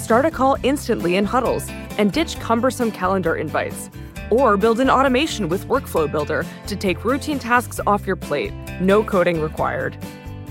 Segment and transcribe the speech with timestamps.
[0.00, 1.68] Start a call instantly in huddles
[1.98, 3.90] and ditch cumbersome calendar invites.
[4.30, 8.52] Or build an automation with Workflow Builder to take routine tasks off your plate.
[8.80, 9.98] No coding required.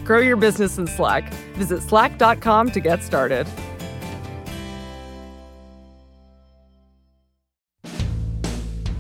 [0.06, 1.34] Grow your business in Slack.
[1.56, 3.48] Visit slack.com to get started.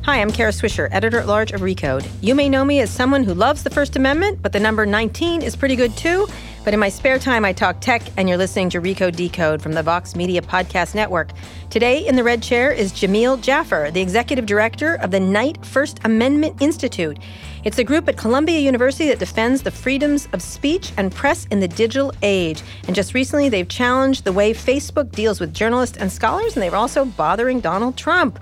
[0.03, 2.09] Hi, I'm Kara Swisher, editor at large of Recode.
[2.21, 5.43] You may know me as someone who loves the First Amendment, but the number 19
[5.43, 6.27] is pretty good too.
[6.69, 9.71] But in my spare time, I talk tech, and you're listening to Recode Decode from
[9.71, 11.31] the Vox Media Podcast Network.
[11.71, 15.99] Today in the red chair is Jameel Jaffer, the executive director of the Knight First
[16.03, 17.17] Amendment Institute.
[17.63, 21.59] It's a group at Columbia University that defends the freedoms of speech and press in
[21.59, 22.61] the digital age.
[22.85, 26.75] And just recently, they've challenged the way Facebook deals with journalists and scholars, and they're
[26.75, 28.37] also bothering Donald Trump.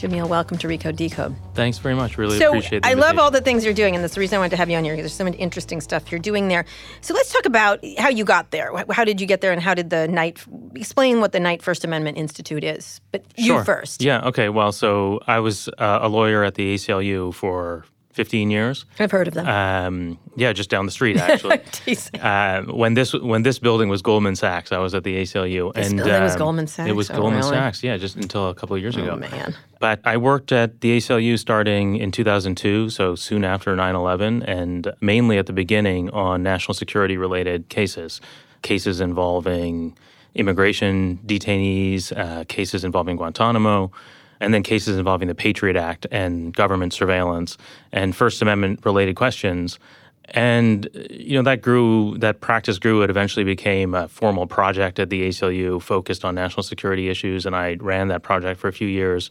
[0.00, 1.36] Jameel, welcome to Recode Decode.
[1.54, 2.16] Thanks very much.
[2.16, 4.36] Really so appreciate the I love all the things you're doing, and that's the reason
[4.36, 4.96] I wanted to have you on here.
[4.96, 6.64] There's so much interesting stuff you're doing there.
[7.02, 8.72] So let's talk about how you got there.
[8.90, 10.42] How did you get there, and how did the Knight
[10.74, 13.02] explain what the Knight First Amendment Institute is?
[13.12, 13.64] But you Sure.
[13.64, 14.00] first.
[14.02, 14.26] Yeah.
[14.28, 14.48] Okay.
[14.48, 17.84] Well, so I was uh, a lawyer at the ACLU for
[18.20, 18.84] 15 years.
[18.98, 19.48] I've heard of them.
[19.48, 21.60] Um, yeah, just down the street actually.
[22.20, 25.72] Uh, when this when this building was Goldman Sachs, I was at the ACLU.
[25.72, 27.56] This and building was um, Goldman It was Oh, Goldman really?
[27.56, 27.82] Sachs.
[27.82, 29.12] Yeah, just until a couple of years ago.
[29.12, 29.54] oh man.
[29.78, 34.92] But I worked at the ACLU starting in 2002, so soon after 9 11, and
[35.00, 38.20] mainly at the beginning on national security related cases.
[38.60, 39.96] Cases involving
[40.34, 43.90] immigration detainees, uh, cases involving Guantanamo,
[44.40, 47.58] and then cases involving the Patriot Act and government surveillance
[47.92, 49.78] and First Amendment related questions.
[50.32, 53.02] And you know that grew, that practice grew.
[53.02, 57.56] It eventually became a formal project at the ACLU focused on national security issues, and
[57.56, 59.30] I ran that project for a few years.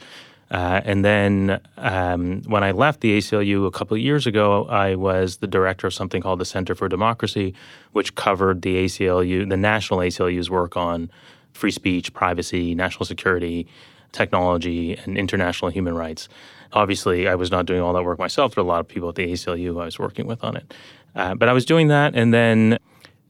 [0.51, 4.95] Uh, and then um, when I left the ACLU a couple of years ago, I
[4.95, 7.53] was the director of something called the Center for Democracy,
[7.91, 11.11] which covered the ACLU, the national ACLU's work on
[11.53, 13.67] free speech, privacy, national security,
[14.11, 16.29] technology, and international human rights.
[16.73, 19.15] Obviously, I was not doing all that work myself, but a lot of people at
[19.15, 20.73] the ACLU I was working with on it.
[21.15, 22.77] Uh, but I was doing that, and then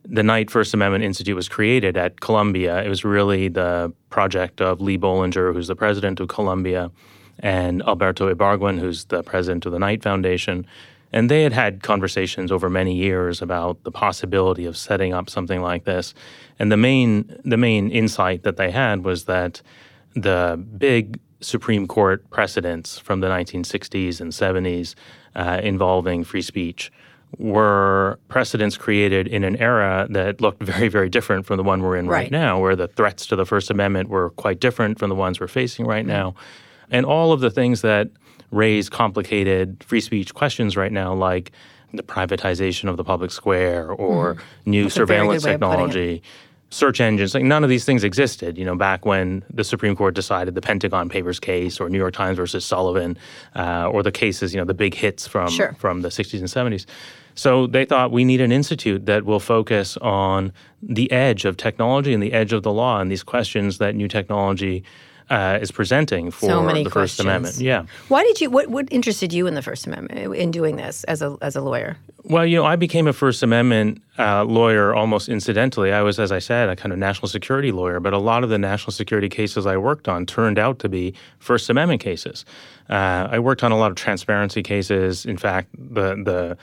[0.06, 2.84] the Knight First Amendment Institute was created at Columbia.
[2.84, 6.92] It was really the project of Lee Bollinger, who's the president of Columbia,
[7.40, 10.66] and Alberto Ibargüen, who's the president of the Knight Foundation.
[11.12, 15.62] And they had had conversations over many years about the possibility of setting up something
[15.62, 16.14] like this.
[16.60, 19.62] And the main the main insight that they had was that
[20.16, 24.96] the big Supreme Court precedents from the 1960s and 70s
[25.36, 26.92] uh, involving free speech
[27.38, 31.96] were precedents created in an era that looked very, very different from the one we're
[31.96, 32.32] in right, Right.
[32.32, 35.48] now, where the threats to the First Amendment were quite different from the ones we're
[35.48, 36.34] facing right now.
[36.92, 38.10] And all of the things that
[38.52, 41.52] raise complicated free speech questions right now, like
[41.94, 45.92] the privatization of the public square or new That's surveillance good way of putting it.
[45.94, 46.24] technology,
[46.72, 50.14] search engines, like none of these things existed, you know, back when the Supreme Court
[50.14, 53.18] decided the Pentagon Papers case or New York Times versus Sullivan
[53.56, 55.76] uh, or the cases, you know, the big hits from Sure.
[55.80, 56.86] from the 60s and 70s.
[57.34, 60.52] So they thought we need an institute that will focus on
[60.84, 64.08] the edge of technology and the edge of the law and these questions that new
[64.08, 64.84] technology
[65.30, 67.20] uh, is presenting for So the First questions.
[67.20, 67.58] Amendment.
[67.58, 67.86] Yeah.
[68.08, 68.50] Why did you?
[68.50, 71.62] What what interested you in the First Amendment in doing this as a as a
[71.62, 71.98] lawyer?
[72.24, 75.94] Well, you know, I became a First Amendment uh, lawyer almost incidentally.
[75.94, 78.50] I was, as I said, a kind of national security lawyer, but a lot of
[78.50, 82.44] the national security cases I worked on turned out to be First Amendment cases.
[82.90, 85.26] Uh, I worked on a lot of transparency cases.
[85.26, 86.58] In fact, the the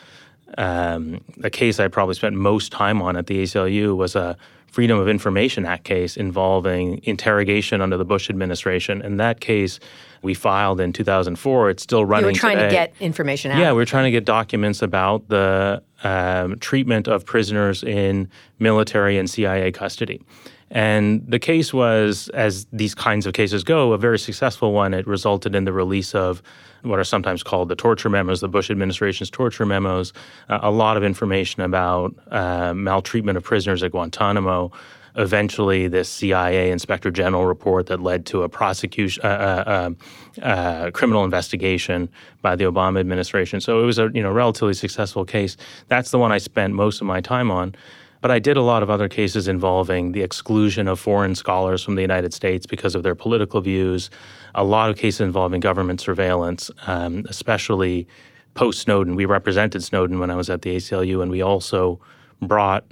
[0.58, 4.36] um, the case I probably spent most time on at the ACLU was a
[4.76, 9.00] Freedom of Information Act case involving interrogation under the Bush administration.
[9.00, 9.80] And that case
[10.20, 11.70] we filed in 2004.
[11.70, 12.26] It's still running.
[12.26, 12.68] You were trying today.
[12.68, 13.58] to get information out.
[13.58, 18.28] Yeah, we were trying to get documents about the um, treatment of prisoners in
[18.58, 20.20] military and CIA custody.
[20.70, 24.94] And the case was, as these kinds of cases go, a very successful one.
[24.94, 26.42] It resulted in the release of
[26.82, 30.12] what are sometimes called the torture memos, the Bush administration's torture memos,
[30.48, 34.72] uh, a lot of information about uh, maltreatment of prisoners at Guantanamo.
[35.18, 39.90] Eventually, this CIA Inspector General report that led to a prosecution, uh, uh,
[40.42, 42.10] uh, uh, criminal investigation
[42.42, 43.60] by the Obama administration.
[43.60, 45.56] So it was a you know relatively successful case.
[45.88, 47.74] That's the one I spent most of my time on.
[48.26, 51.94] But I did a lot of other cases involving the exclusion of foreign scholars from
[51.94, 54.10] the United States because of their political views,
[54.52, 58.08] a lot of cases involving government surveillance, um, especially
[58.54, 59.14] post Snowden.
[59.14, 62.00] We represented Snowden when I was at the ACLU, and we also
[62.42, 62.84] brought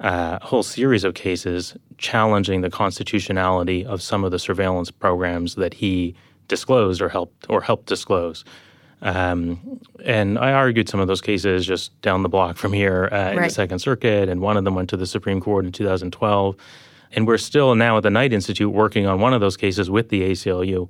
[0.00, 5.54] uh, a whole series of cases challenging the constitutionality of some of the surveillance programs
[5.54, 6.16] that he
[6.48, 8.44] disclosed or helped or helped disclose.
[9.02, 13.16] Um, and I argued some of those cases just down the block from here uh,
[13.16, 13.36] right.
[13.36, 16.56] in the Second Circuit, and one of them went to the Supreme Court in 2012.
[17.12, 20.10] And we're still now at the Knight Institute working on one of those cases with
[20.10, 20.88] the ACLU,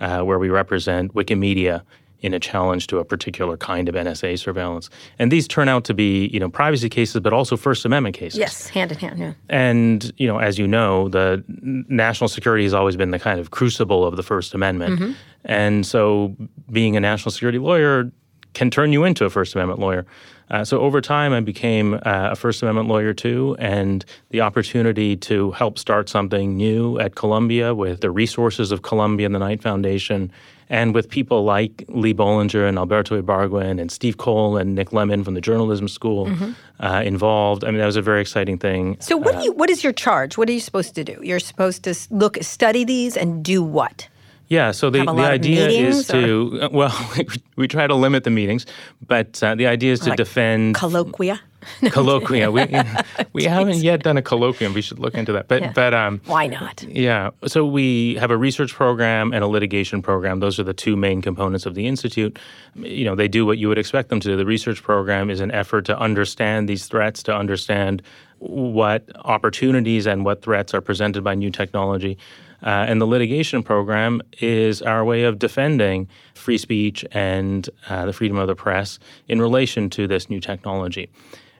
[0.00, 1.82] uh, where we represent Wikimedia
[2.22, 4.88] in a challenge to a particular kind of NSA surveillance.
[5.18, 8.38] And these turn out to be, you know, privacy cases, but also First Amendment cases.
[8.38, 9.18] Yes, hand in hand.
[9.18, 9.32] Yeah.
[9.48, 13.50] And you know, as you know, the national security has always been the kind of
[13.50, 15.00] crucible of the First Amendment.
[15.00, 15.12] Mm-hmm.
[15.44, 16.36] And so,
[16.70, 18.10] being a national security lawyer
[18.54, 20.06] can turn you into a First Amendment lawyer.
[20.50, 25.16] Uh, so over time, I became uh, a First Amendment lawyer too, and the opportunity
[25.16, 29.62] to help start something new at Columbia with the resources of Columbia and the Knight
[29.62, 30.30] Foundation
[30.68, 35.24] and with people like Lee Bollinger and Alberto Ibargüen and Steve Coll and Nick Lemann
[35.24, 36.52] from the journalism school mm-hmm.
[36.80, 37.64] uh, involved.
[37.64, 38.96] I mean, that was a very exciting thing.
[39.00, 40.38] So, what, uh, you, what is your charge?
[40.38, 41.18] What are you supposed to do?
[41.22, 44.08] You're supposed to look, study these, and do what?
[44.48, 47.10] Yeah, so the, the idea is to, uh, well,
[47.56, 48.66] we, try to limit the meetings,
[49.06, 50.74] but uh, the idea is to like defend.
[50.74, 51.40] Colloquia?
[51.80, 52.52] No, colloquium.
[52.52, 54.74] we we haven't yet done a colloquium.
[54.74, 55.48] We should look into that.
[55.48, 55.72] But yeah.
[55.72, 56.82] but um, why not?
[56.82, 57.30] Yeah.
[57.46, 60.40] So we have a research program and a litigation program.
[60.40, 62.38] Those are the two main components of the institute.
[62.74, 64.36] You know, they do what you would expect them to do.
[64.36, 68.02] The research program is an effort to understand these threats, to understand
[68.38, 72.18] what opportunities and what threats are presented by new technology.
[72.62, 78.12] Uh, and the litigation program is our way of defending free speech and uh, the
[78.12, 78.98] freedom of the press
[79.28, 81.10] in relation to this new technology.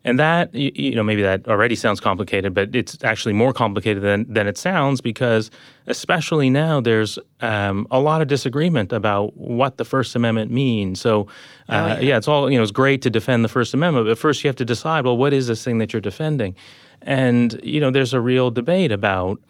[0.04, 4.02] And that, you, you, know, maybe that already sounds complicated, but it's actually more complicated
[4.02, 5.50] than, than it sounds because,
[5.86, 11.00] especially now, there's um, a lot of disagreement about what the First Amendment means.
[11.00, 11.28] So,
[11.68, 12.00] uh, oh, yeah.
[12.00, 14.48] yeah, it's all, you know, it's great to defend the First Amendment, but first you
[14.48, 16.56] have to decide, well, what is this thing that you're defending?
[17.02, 19.40] And, you know, there's a real debate about,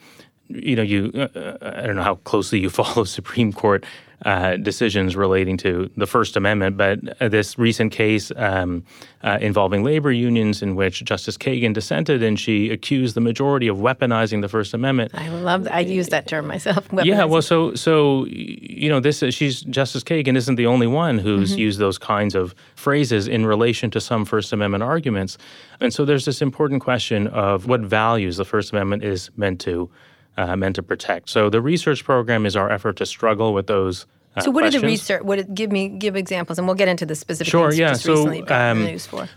[0.54, 3.84] you know, you, uh, uh I don't know how closely you follow Supreme Court
[4.24, 8.84] uh, decisions relating to the First Amendment, but uh, this recent case um,
[9.24, 13.78] uh, involving labor unions, in which Justice Kagan dissented, and she accused the majority of
[13.78, 15.10] weaponizing the First Amendment.
[15.14, 15.66] I love.
[15.70, 16.86] I use that term myself.
[17.02, 21.18] Yeah, well, so so you know, this is, she's Justice Kagan isn't the only one
[21.18, 21.60] who's mm-hmm.
[21.60, 25.36] used those kinds of phrases in relation to some First Amendment arguments,
[25.80, 29.90] and so there's this important question of what values the First Amendment is meant to
[30.36, 31.28] uh, meant to protect.
[31.30, 34.06] So the research program is our effort to struggle with those.
[34.34, 34.82] Uh, so what questions.
[34.82, 35.22] are the research?
[35.22, 37.50] What it, give me give examples, and we'll get into the specific.
[37.50, 37.90] Sure, yeah.
[37.90, 38.88] Just so um.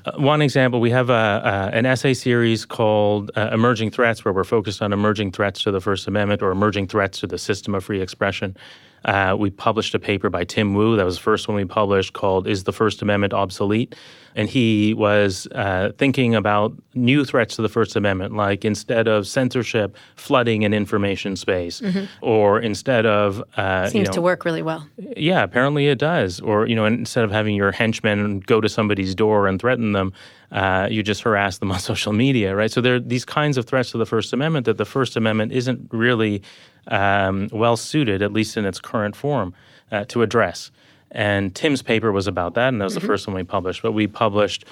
[0.06, 4.46] Uh, one example, we have a, an essay series called uh, "Emerging Threats," where we're
[4.46, 7.84] focused on emerging threats to the First Amendment or emerging threats to the system of
[7.84, 8.56] free expression.
[9.04, 10.96] Uh, we published a paper by Tim Wu.
[10.96, 13.96] That was the first one we published called Is the First Amendment Obsolete?
[14.36, 19.28] And he was uh, thinking about new threats to the First Amendment, like instead of
[19.28, 22.06] censorship, flooding an information space, mm-hmm.
[22.22, 23.42] or instead of.
[23.56, 24.88] Uh, Seems you know, to work really well.
[24.98, 26.42] Yeah, apparently it does.
[26.42, 30.12] Or, you know, instead of having your henchmen go to somebody's door and threaten them,
[30.52, 32.72] uh, you just harass them on social media, right?
[32.72, 35.54] So there are these kinds of threats to the First Amendment that the First Amendment
[35.54, 36.42] isn't really
[36.88, 39.54] um, well suited, at least in its current form,
[39.92, 40.72] uh, to address.
[41.16, 43.02] And Tim's paper was about that, and that was mm-hmm.
[43.02, 43.82] the first one we published.
[43.82, 44.66] But we published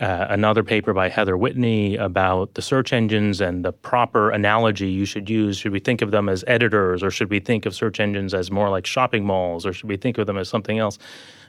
[0.00, 5.04] uh, another paper by Heather Whitney about the search engines and the proper analogy you
[5.04, 5.56] should use.
[5.56, 8.50] Should we think of them as editors, or should we think of search engines as
[8.50, 10.98] more like shopping malls, or should we think of them as something else?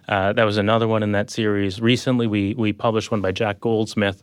[0.07, 1.81] Uh, that was another one in that series.
[1.81, 4.21] Recently, we we published one by Jack Goldsmith,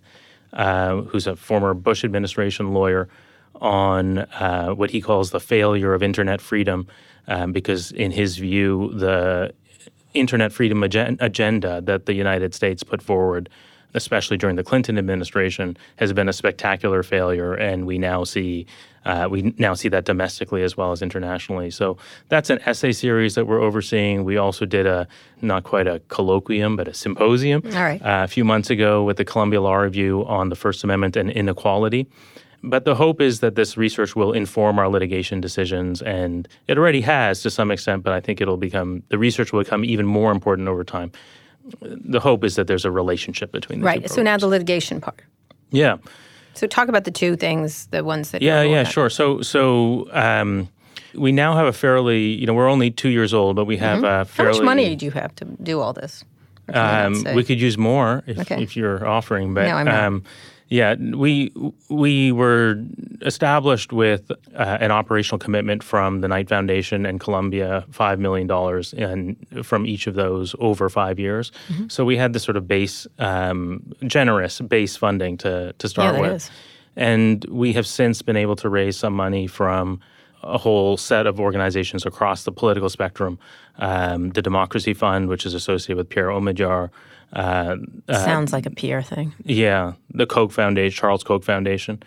[0.53, 3.09] uh, who's a former Bush administration lawyer,
[3.61, 6.87] on uh, what he calls the failure of internet freedom,
[7.27, 9.53] um, because in his view, the
[10.15, 13.49] internet freedom agen- agenda that the United States put forward,
[13.95, 18.67] especially during the Clinton administration, has been a spectacular failure, and we now see.
[19.05, 21.71] Uh, we now see that domestically as well as internationally.
[21.73, 21.97] So
[22.29, 24.23] that's an essay series that we're overseeing.
[24.23, 25.09] We also did a
[25.41, 27.63] not quite a colloquium, but a symposium
[28.01, 31.33] uh, a few months ago with the Columbia Law Review on the First Amendment and
[31.33, 32.07] inequality
[32.63, 37.01] but the hope is that this research will inform our litigation decisions, and it already
[37.03, 38.03] has to some extent.
[38.03, 41.11] But I think it'll become the research will become even more important over time.
[41.81, 44.11] The hope is that there's a relationship between the Right.
[44.11, 45.21] So now the litigation part.
[45.71, 45.97] yeah,
[46.55, 48.43] So talk about the two things, the ones that.
[48.43, 49.09] yeah, yeah, sure.
[49.11, 50.69] So, so um,
[51.15, 53.99] we now have a fairly, you know, we're only two years old, but we have
[54.03, 54.19] a Mm-hmm.
[54.19, 54.59] How fairly.
[54.59, 56.25] much money do you have to do all this?
[56.69, 58.61] Or can you not Um, we could use more if, Okay.
[58.63, 60.05] if you're offering, but No, I'm not.
[60.05, 60.25] Um,
[60.73, 61.53] yeah, we
[61.91, 62.83] we were
[63.21, 68.95] established with uh, an operational commitment from the Knight Foundation and Columbia, five million dollars,
[68.95, 71.53] and from each of those over five years.
[71.69, 71.89] Mm-hmm.
[71.89, 76.23] So we had this sort of base, um, generous base funding to to start that
[76.23, 76.51] with, is.
[76.97, 80.01] and we have since been able to raise some money from
[80.43, 83.39] a whole set of organizations across the political spectrum.
[83.77, 86.89] Um, the Democracy Fund, which is associated with Pierre Omidyar.
[87.33, 87.77] Uh,
[88.11, 89.33] Sounds like a PR thing.
[89.45, 92.03] yeah, the Koch Foundation, Charles Koch Foundation,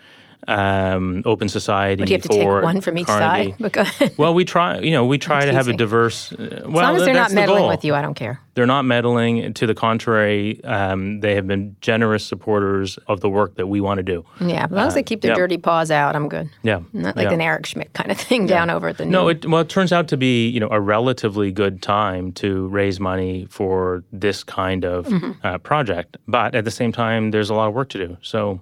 [0.48, 2.02] um, Open Society.
[2.02, 3.54] But you have to for take one from each Carnegie.
[3.72, 4.12] side.
[4.16, 4.78] Well, we try.
[4.78, 6.32] You know, we try to have a diverse.
[6.32, 8.40] uh, as long as they're not that's the meddling with you, I don't care.
[8.54, 9.52] They're not meddling.
[9.52, 13.98] To the contrary, um, they have been generous supporters of the work that we want
[13.98, 14.24] to do.
[14.40, 15.38] Yeah, as long as they keep their Uh, yeah.
[15.42, 16.48] dirty paws out, I'm good.
[16.62, 17.34] Yeah, Not like yeah.
[17.34, 19.92] an Eric Schmidt kind of thing down over at the No, it, well, it turns
[19.92, 24.84] out to be you know a relatively good time to raise money for this kind
[24.84, 25.32] of Mm-hmm.
[25.46, 28.16] uh, project, but at the same time, there's a lot of work to do.
[28.22, 28.60] So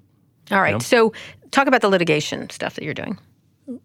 [0.50, 0.80] All right.
[0.82, 1.12] So
[1.50, 3.18] talk about the litigation stuff that you're doing.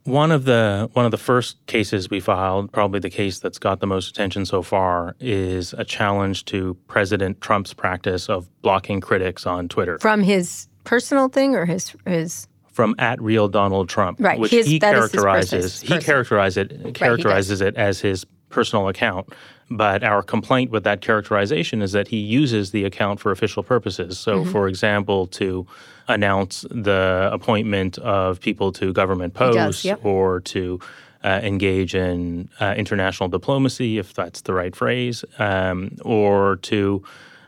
[0.03, 3.79] One of the one of the first cases we filed, probably the case that's got
[3.79, 9.45] the most attention so far, is a challenge to President Trump's practice of blocking critics
[9.45, 14.37] on Twitter From his personal thing or his his from at real Donald Trump, Right,
[14.39, 16.01] which his- he is his characterizes person's- he person.
[16.05, 19.29] characterizes it characterizes it as his personal account.
[19.71, 24.17] But our complaint with that characterization is that he uses the account for official purposes.
[24.17, 24.51] So, Mm-hmm.
[24.51, 25.67] for example, to
[26.09, 30.03] announce the appointment of people to government does, posts yep.
[30.03, 30.79] or to
[31.23, 37.03] uh, engage in uh, international diplomacy, if that's the right phrase, um, or to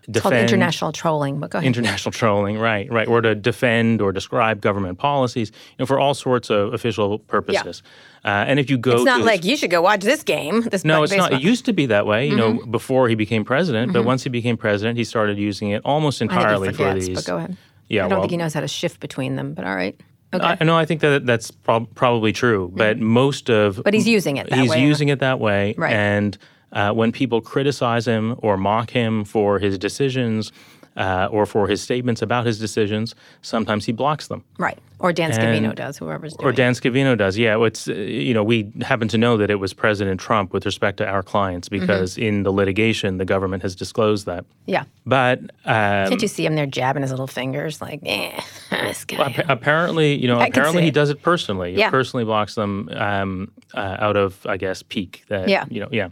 [0.08, 1.39] It's called defend international trolling.
[1.39, 1.68] But go ahead.
[1.68, 6.13] international trolling, right, right, or to defend or describe government policies, you know, for all
[6.13, 7.82] sorts of official purposes.
[8.25, 10.62] Uh, and if you go, it's not to like you should go watch this game.
[10.62, 11.32] This no, it's not.
[11.34, 12.58] It used to be that way, you Mm-hmm.
[12.58, 13.94] know, before he became president.
[13.94, 16.75] But once he became president, he started using it almost I think he entirely for
[16.75, 17.15] forgets, these.
[17.15, 17.58] But go ahead.
[17.91, 19.53] Yeah, I don't well, think he knows how to shift between them.
[19.53, 20.00] But all right.
[20.33, 20.57] Okay.
[20.60, 20.77] I know.
[20.77, 24.57] I think that that's prob- probably true, but most of But he's using it that
[24.60, 24.81] he's way.
[24.81, 25.93] using it that way, Right.
[25.93, 26.38] and
[26.71, 30.53] uh, when people criticize him or mock him for his decisions
[30.95, 34.43] uh, or for his statements about his decisions, sometimes he blocks them.
[34.57, 34.77] right.
[35.01, 35.98] Or Dan Scavino And- does.
[35.98, 36.51] Whoever's doing Or.
[36.51, 37.62] Dan Scavino does, yeah.
[37.63, 40.98] It's uh, you know we happen to know that it was President Trump with respect
[40.98, 41.81] to our clients Mm-hmm.
[41.81, 44.46] because in the litigation the government has disclosed that.
[44.65, 44.84] Yeah.
[45.05, 48.39] But um, Can't you see him there jabbing his little fingers like, eh,
[48.70, 49.17] this guy.
[49.31, 50.93] appa- apparently, you know, I apparently he it.
[50.93, 51.74] does it personally.
[51.74, 51.89] He Yeah.
[51.89, 55.24] personally blocks them um, uh, out of, I guess, pique.
[55.29, 55.65] That, Yeah.
[55.70, 56.10] You know, yeah.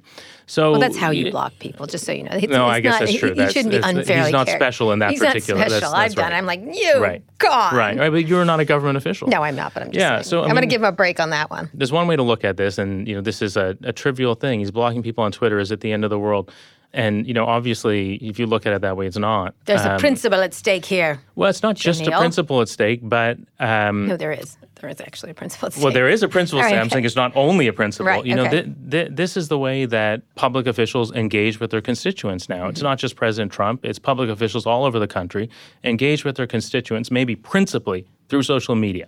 [0.48, 2.32] So well, that's how you block people, just so you know.
[2.34, 3.30] It's, No, it's I guess not, that's he- true.
[3.30, 5.80] He, That's- shouldn't be it's- he's not char- special in that he's particular- Not that's-
[5.82, 5.96] special.
[5.96, 6.32] that's I've done.
[6.32, 6.38] right.
[6.38, 7.22] I'm like, you, Right.
[7.38, 7.74] God.
[7.74, 9.28] Right, right, but you're not a government official.
[9.28, 9.74] No, I'm not.
[9.74, 10.24] But I'm just Yeah, saying.
[10.24, 11.70] so, I I'm going to give him a break on that one.
[11.74, 14.36] There's one way to look at this, and you know, this is a, a trivial
[14.36, 14.60] thing.
[14.60, 16.52] He's blocking people on Twitter is at the end of the world.
[16.92, 19.54] And you know, obviously, if you look at it that way, it's not.
[19.66, 21.22] There's a Um, principle at stake here.
[21.36, 24.58] Well, it's not just a principle at stake, but um, No, there is.
[24.88, 25.84] Is actually a stake.
[25.84, 26.60] Well, there is a principle.
[26.60, 26.82] All right, Sam.
[26.84, 27.06] I'm okay.
[27.06, 28.06] it's not only a principle.
[28.08, 28.64] Right, You know, okay.
[28.64, 32.62] thi- thi- this is the way that public officials engage with their constituents now.
[32.62, 32.70] Mm-hmm.
[32.70, 33.84] It's not just President Trump.
[33.84, 35.50] It's public officials all over the country
[35.84, 39.08] engage with their constituents, maybe principally through social media.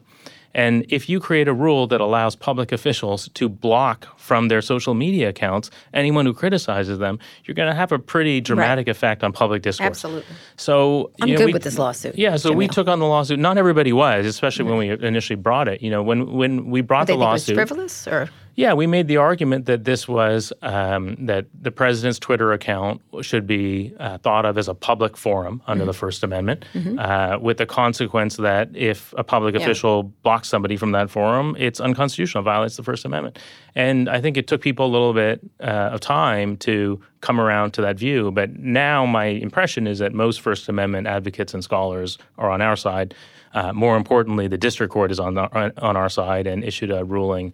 [0.53, 4.93] And if you create a rule that allows public officials to block from their social
[4.93, 9.31] media accounts anyone who criticizes them, you're going to have a pretty dramatic effect on
[9.31, 9.88] public discourse.
[9.88, 10.36] Absolutely.
[10.58, 12.17] So I'm you know, good we- with this lawsuit.
[12.17, 13.39] Yeah, so we took on the lawsuit.
[13.39, 15.81] Not everybody was, especially when we initially brought it.
[15.81, 18.86] You know, when when we brought the think it was lawsuit, frivolous, or yeah, we
[18.88, 24.17] made the argument that this was um, that the president's Twitter account should be uh,
[24.17, 25.88] thought of as a public forum under Mm-hmm.
[25.88, 26.65] the First Amendment,
[27.00, 31.79] uh, with the consequence that if a public official blocks somebody from that forum, it's
[31.79, 33.39] unconstitutional, violates the First Amendment.
[33.74, 37.72] And I think it took people a little bit uh, of time to come around
[37.72, 38.31] to that view.
[38.31, 42.75] But now my impression is that most First Amendment advocates and scholars are on our
[42.75, 43.15] side.
[43.53, 46.91] Uh, more importantly, the district court is on the, on, on our side and issued
[46.91, 47.53] a ruling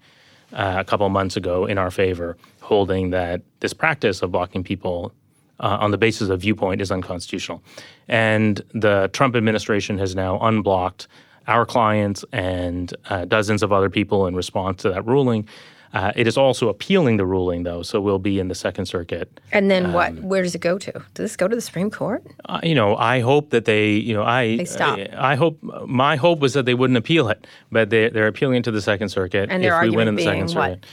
[0.54, 5.14] uh, a couple months ago in our favor, holding that this practice of blocking people
[5.60, 7.62] uh, on the basis of viewpoint is unconstitutional.
[8.08, 11.08] And the Trump administration has now unblocked
[11.48, 15.48] our clients and uh, dozens of other people in response to that ruling.
[15.94, 19.40] Uh, it is also appealing the ruling, though, so we'll be in the Second Circuit.
[19.52, 20.14] And then what?
[20.16, 20.92] Where does it go to?
[20.92, 22.24] Does this go to the Supreme Court?
[22.46, 25.00] Uh, you know, I hope that they, you know, I, They stop.
[25.00, 28.64] I, I hope my hope was that they wouldn't appeal it, but they, they're appealing
[28.64, 29.50] to the Second Circuit.
[29.50, 30.70] And their if we win in the Second being what?
[30.72, 30.86] Circuit,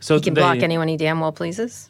[0.00, 1.88] so He can they- block anyone he damn well pleases.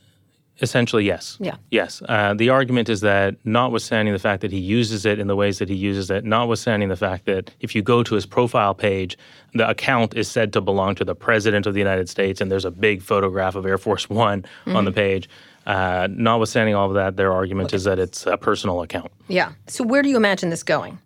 [0.60, 1.38] Essentially, yes.
[1.40, 1.56] Yeah.
[1.70, 2.02] Yes.
[2.08, 5.58] Uh, the argument is that, notwithstanding the fact that he uses it in the ways
[5.58, 9.16] that he uses it, notwithstanding the fact that if you go to his profile page,
[9.54, 12.64] the account is said to belong to the President of the United States, and there's
[12.66, 14.84] a big photograph of Air Force One on Mm-hmm.
[14.84, 15.28] the page.
[15.66, 19.10] Uh, notwithstanding all of that, their argument is that it's a personal account.
[19.28, 19.52] Yeah.
[19.68, 20.98] So where do you imagine this going?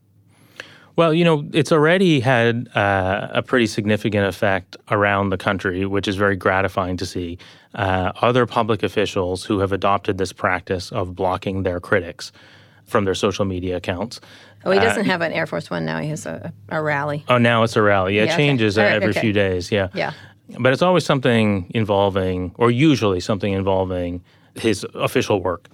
[0.97, 6.09] Well, you know, it's already had uh, a pretty significant effect around the country, which
[6.09, 7.39] is very gratifying to see.
[7.75, 12.33] Uh, other public officials who have adopted this practice of blocking their critics
[12.87, 14.21] from their social media accounts.
[14.65, 16.01] Oh, he doesn't have an Air Force One now.
[16.01, 17.25] He has a, a rally.
[17.29, 18.17] Oh, now it's a rally.
[18.17, 18.47] Yeah, it Yeah, okay.
[18.47, 19.21] changes uh, All right, every okay.
[19.21, 19.71] few days.
[19.71, 19.89] Yeah.
[19.93, 20.13] Yeah.
[20.59, 24.23] But it's always something involving, or usually something involving
[24.55, 25.69] his official work.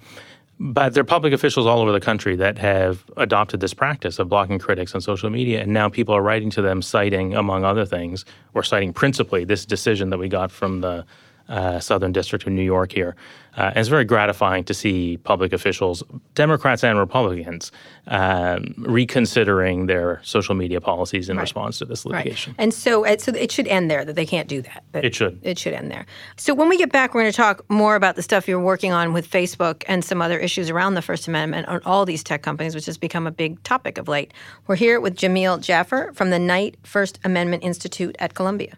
[0.59, 4.29] But there are public officials all over the country that have adopted this practice of
[4.29, 5.61] blocking critics on social media.
[5.61, 9.65] And now people are writing to them citing, among other things, or citing principally this
[9.65, 11.05] decision that we got from the
[11.49, 13.15] uh, Southern District of New York here.
[13.55, 16.01] Uh, and it's very gratifying to see public officials,
[16.33, 17.71] Democrats and Republicans,
[18.07, 22.55] um, reconsidering their social media policies in response to this litigation.
[22.57, 24.03] And so, it, so it should end there.
[24.03, 24.83] That they can't do that.
[24.93, 25.39] It should.
[25.43, 26.07] It should end there.
[26.35, 28.91] So when we get back, we're going to talk more about the stuff you're working
[28.91, 32.41] on with Facebook and some other issues around the First Amendment on all these tech
[32.41, 34.33] companies, which has become a big topic of late.
[34.65, 38.77] We're here with Jameel Jaffer from the Knight First Amendment Institute at Columbia.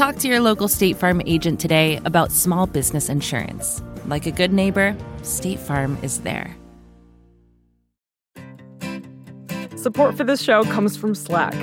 [0.00, 3.82] Talk to your local State Farm agent today about small business insurance.
[4.06, 6.56] Like a good neighbor, State Farm is there.
[9.76, 11.54] Support for this show comes from Slack.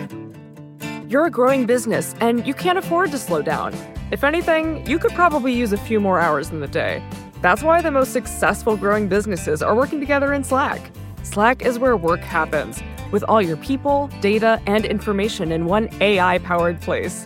[1.10, 3.73] You're a growing business and you can't afford to slow down.
[4.12, 7.04] If anything, you could probably use a few more hours in the day.
[7.41, 10.91] That's why the most successful growing businesses are working together in Slack.
[11.23, 16.38] Slack is where work happens, with all your people, data, and information in one AI
[16.38, 17.26] powered place.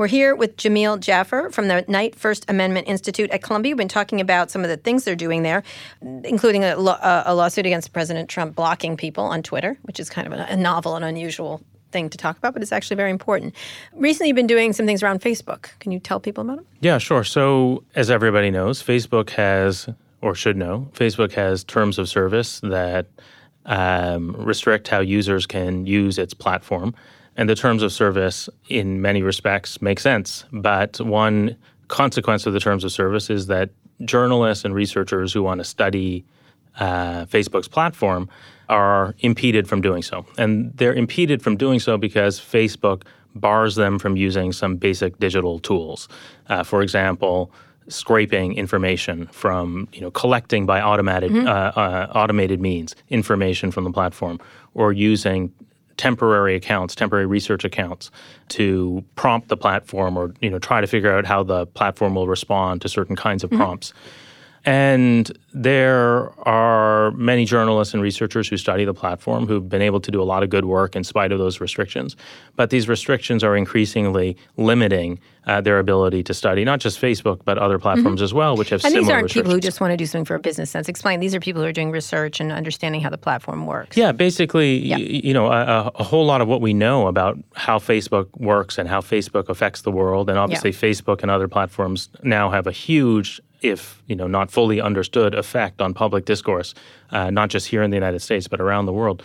[0.00, 3.72] We're here with Jameel Jaffer from the Knight First Amendment Institute at Columbia.
[3.72, 5.62] We've been talking about some of the things they're doing there,
[6.00, 10.08] including a, law- uh, a lawsuit against President Trump blocking people on Twitter, which is
[10.08, 11.60] kind of a, novel and unusual
[11.92, 13.54] thing to talk about, but it's actually very important.
[13.92, 15.78] Recently, you've been doing some things around Facebook.
[15.80, 16.66] Can you tell people about them?
[16.80, 17.22] Yeah, sure.
[17.22, 19.86] So, as everybody knows, Facebook has,
[20.22, 23.06] or should know, Facebook has terms of service that
[23.66, 26.94] um, restrict how users can use its platform.
[27.40, 30.44] And the terms of service, in many respects, make sense.
[30.52, 31.56] But one
[31.88, 33.70] consequence of the terms of service is that
[34.04, 36.22] journalists and researchers who want to study
[36.78, 38.28] uh, Facebook's platform
[38.68, 40.26] are impeded from doing so.
[40.36, 45.60] And they're impeded from doing so because Facebook bars them from using some basic digital
[45.60, 46.08] tools.
[46.50, 47.50] Uh, for example,
[47.88, 53.92] scraping information from, you know, collecting by automated, uh, uh, automated means information from the
[53.92, 54.38] platform,
[54.74, 55.50] or using
[56.00, 58.10] temporary accounts, temporary research accounts
[58.48, 62.26] to prompt the platform or you know try to figure out how the platform will
[62.26, 63.60] respond to certain kinds of mm-hmm.
[63.60, 63.92] prompts.
[64.64, 70.10] And there are many journalists and researchers who study the platform who've been able to
[70.10, 72.16] do a lot of good work in spite of those restrictions.
[72.56, 77.58] But these restrictions are increasingly limiting uh, their ability to study not just Facebook, but
[77.58, 79.96] other platforms as well, which have And similar these aren't people who just want to
[79.96, 80.88] do something for a business sense.
[80.88, 81.18] Explain.
[81.18, 83.96] These are people who are doing research and understanding how the platform works.
[83.96, 87.78] Yeah, basically, y- you know, a, a whole lot of what we know about how
[87.78, 92.50] Facebook works and how Facebook affects the world, and obviously, Facebook and other platforms now
[92.50, 96.74] have a huge, if you know, not fully understood, effect on public discourse,
[97.16, 99.22] uh, not just here in the United States but around the world.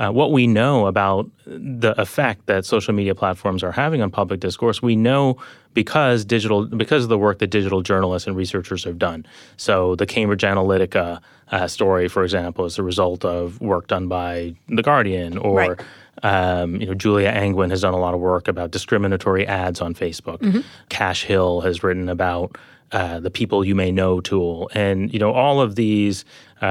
[0.00, 4.38] uh, what we know about the effect that social media platforms are having on public
[4.40, 5.36] discourse, we know
[5.74, 9.20] because digital because of the work that digital journalists and researchers have done.
[9.56, 14.54] So the Cambridge Analytica uh, story, for example, is a result of work done by
[14.78, 15.80] the Guardian, or Right.
[16.22, 19.94] um, you know Julia Angwin has done a lot of work about discriminatory ads on
[19.94, 20.40] Facebook.
[20.88, 22.56] Kash Hill has written about
[22.92, 26.24] uh, the people you may know tool, and you know all of these.
[26.60, 26.64] Uh,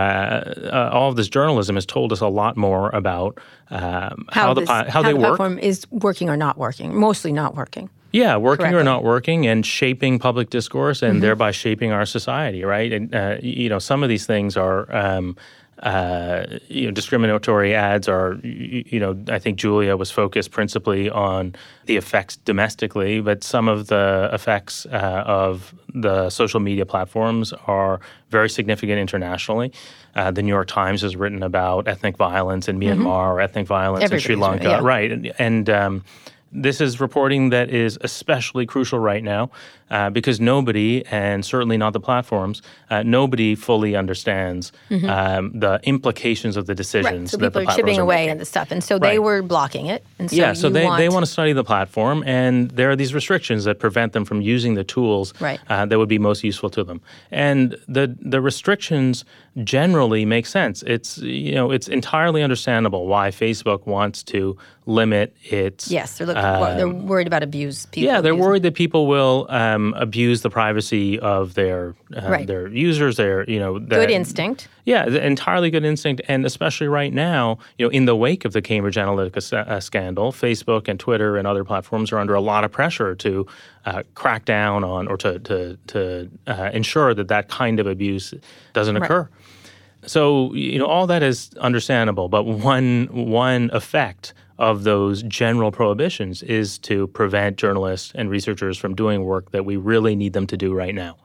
[0.74, 4.60] uh, all of this journalism has told us a lot more about um, how, the
[4.62, 5.38] this- pi- how, they the work.
[5.38, 6.94] platform is working or not working.
[6.94, 7.90] Mostly not working.
[8.12, 11.12] Yeah, working or not working, and shaping public discourse, Mm-hmm.
[11.16, 12.64] and thereby shaping our society.
[12.66, 14.94] Right, and uh, you know, some of these things are.
[14.96, 15.38] Um,
[15.84, 21.54] uh, you know, discriminatory ads are, you know, I think Julia was focused principally on
[21.86, 28.00] the effects domestically, but some of the effects uh, of the social media platforms are
[28.30, 29.72] very significant internationally.
[30.16, 34.12] Uh, the New York Times has written about ethnic violence in Myanmar or ethnic violence
[34.12, 34.44] in Sri Mm-hmm.
[34.44, 34.80] Lanka, yeah.
[34.82, 35.12] right?
[35.12, 36.04] And, and um,
[36.52, 39.52] this is reporting that is especially crucial right now
[39.90, 46.58] uh, because nobody, and certainly not the platforms, uh, nobody fully understands um, the implications
[46.58, 47.22] of the decisions Mm-hmm.
[47.24, 47.30] Right.
[47.30, 48.30] So that the people are chipping away making.
[48.32, 49.24] and the stuff, and so they Right.
[49.24, 50.04] were blocking it.
[50.20, 52.96] And so yeah, so they, want, they want to study the platform, and there are
[52.96, 55.60] these restrictions that prevent them from using the tools Right.
[55.70, 57.00] uh, that would be most useful to them.
[57.32, 59.26] And the the restrictions
[59.64, 60.84] generally make sense.
[60.96, 66.78] It's you know it's entirely understandable why Facebook wants to limit its Yes, they're looking.
[66.78, 67.86] they're worried about abuse.
[67.88, 68.48] People Um, yeah, they're abusing.
[68.50, 72.48] worried that people will um, abuse the privacy of their uh, Right.
[72.48, 73.18] their users.
[73.18, 74.68] Their you know Good instinct.
[74.86, 78.62] yeah, entirely good instinct, and especially right now, you know, in the wake of the
[78.62, 82.72] Cambridge Analytica uh, scandal, Facebook and Twitter and other platforms are under a lot of
[82.72, 83.46] pressure to
[83.86, 88.34] uh, crack down on or to to to uh, ensure that that kind of abuse
[88.74, 89.28] doesn't occur.
[90.06, 96.42] So you know, all that is understandable, but one one effect of those general prohibitions
[96.44, 100.58] is to prevent journalists and researchers from doing work that we really need them to
[100.58, 101.16] do right now.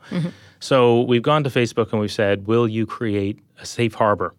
[0.61, 4.35] So we've gone to Facebook and we've said, "Will you create a safe harbor?"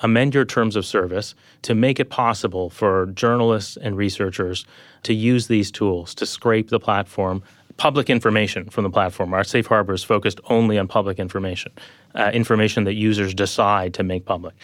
[0.00, 4.66] Amend your terms of service to make it possible for journalists and researchers
[5.04, 7.42] to use these tools to scrape the platform,
[7.78, 9.32] public information from the platform.
[9.32, 11.72] Our safe harbor is focused only on public information,
[12.14, 14.54] uh, information that users decide to make public.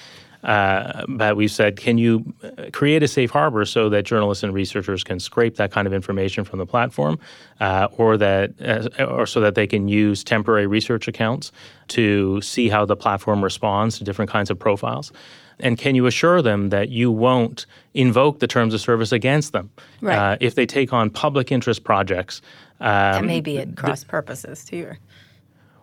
[0.43, 4.53] Uh, but we've said, can you uh, create a safe harbor so that journalists and
[4.53, 7.19] researchers can scrape that kind of information from the platform,
[7.61, 11.53] uh, or that, uh, or so that they can use temporary research accounts
[11.89, 15.13] to see how the platform responds to different kinds of profiles.
[15.61, 19.71] And can you assure them that you won't invoke the terms of service against them
[20.01, 20.17] Right.
[20.19, 22.43] uh, if they take on public interest projects?
[22.81, 24.99] Um, That may be at cross purposes to your.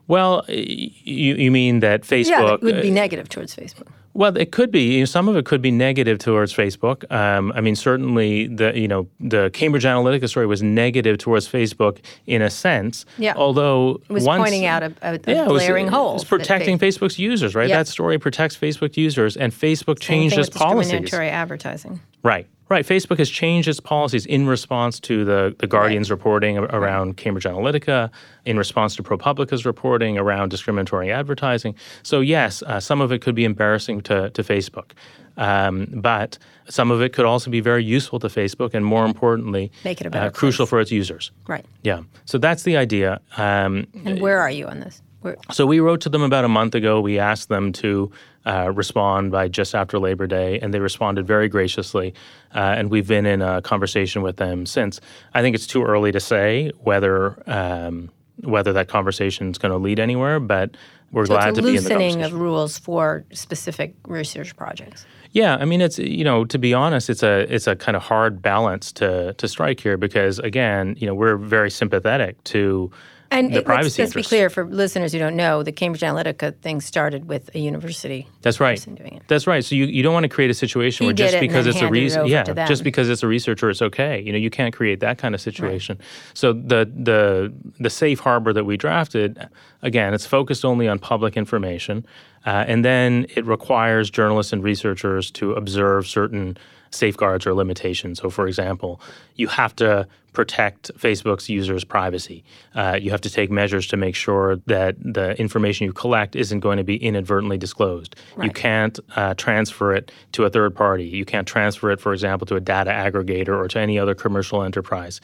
[0.07, 2.27] well, you, you mean that Facebook?
[2.29, 3.87] Yeah, it would be uh, negative towards Facebook.
[4.13, 4.95] Well, it could be.
[4.95, 7.09] You know, some of it could be negative towards Facebook.
[7.11, 11.99] Um, I mean, certainly the you know the Cambridge Analytica story was negative towards Facebook
[12.25, 13.05] in a sense.
[13.17, 13.33] Yeah.
[13.35, 16.15] Although It was once, pointing out a, a, a yeah, it was- glaring hole.
[16.15, 17.69] It's protecting Facebook's users, right?
[17.69, 17.77] Yep.
[17.79, 20.91] That story protects Facebook users, and Facebook Same changed its policies.
[20.91, 22.01] discriminatory advertising.
[22.23, 22.47] Right.
[22.69, 22.85] Right.
[22.85, 27.45] Facebook has changed its policies in response to the, the Guardian's reporting a- around Cambridge
[27.45, 28.11] Analytica,
[28.45, 31.73] in response to ProPublica's reporting around discriminatory advertising.
[32.03, 34.91] So, yes, uh, some of it could be embarrassing to, to Facebook.
[35.37, 36.37] Um, but
[36.69, 40.07] some of it could also be very useful to Facebook and, more importantly, Make it
[40.07, 41.31] a better uh, crucial for its users.
[41.47, 41.65] Right.
[41.81, 42.01] Yeah.
[42.25, 43.19] So that's the idea.
[43.37, 45.01] Um, And where are you on this?
[45.21, 47.01] Where, so we wrote to them about a month ago.
[47.01, 48.11] We asked them to
[48.45, 52.13] uh, respond by just after Labor Day, and they responded very graciously.
[52.53, 54.99] Uh, and we've been in a conversation with them since.
[55.33, 58.11] I think it's too early to say whether um,
[58.43, 60.75] whether that conversation is going to lead anywhere, but
[61.11, 65.05] we're so glad to be in the loosening of rules for specific research projects.
[65.31, 68.01] Yeah, I mean, it's you know, to be honest, it's a it's a kind of
[68.01, 72.91] hard balance to to strike here because again, you know, we're very sympathetic to
[73.31, 76.01] And the it- privacy let's, let's be clear for listeners who don't know, the Cambridge
[76.01, 78.27] Analytica thing started with a university.
[78.41, 78.77] That's right.
[78.77, 79.23] person doing it.
[79.27, 79.63] That's right.
[79.63, 81.77] So you, you don't want to create a situation He where just it because it's
[81.77, 84.19] a handed it reason, yeah, just because it's a researcher, it's okay.
[84.19, 85.99] You know, you can't create that kind of situation.
[86.33, 89.47] So the the the safe harbor that we drafted,
[89.83, 92.05] again, it's focused only on public information,
[92.45, 96.57] uh, and then it requires journalists and researchers to observe certain
[96.91, 98.19] safeguards or limitations.
[98.19, 99.01] So, for example,
[99.35, 102.43] you have to protect Facebook's users' privacy.
[102.75, 106.59] Uh, you have to take measures to make sure that the information you collect isn't
[106.59, 108.15] going to be inadvertently disclosed.
[108.41, 111.05] You can't uh, transfer it to a third party.
[111.05, 114.63] You can't transfer it, for example, to a data aggregator or to any other commercial
[114.63, 115.19] enterprise.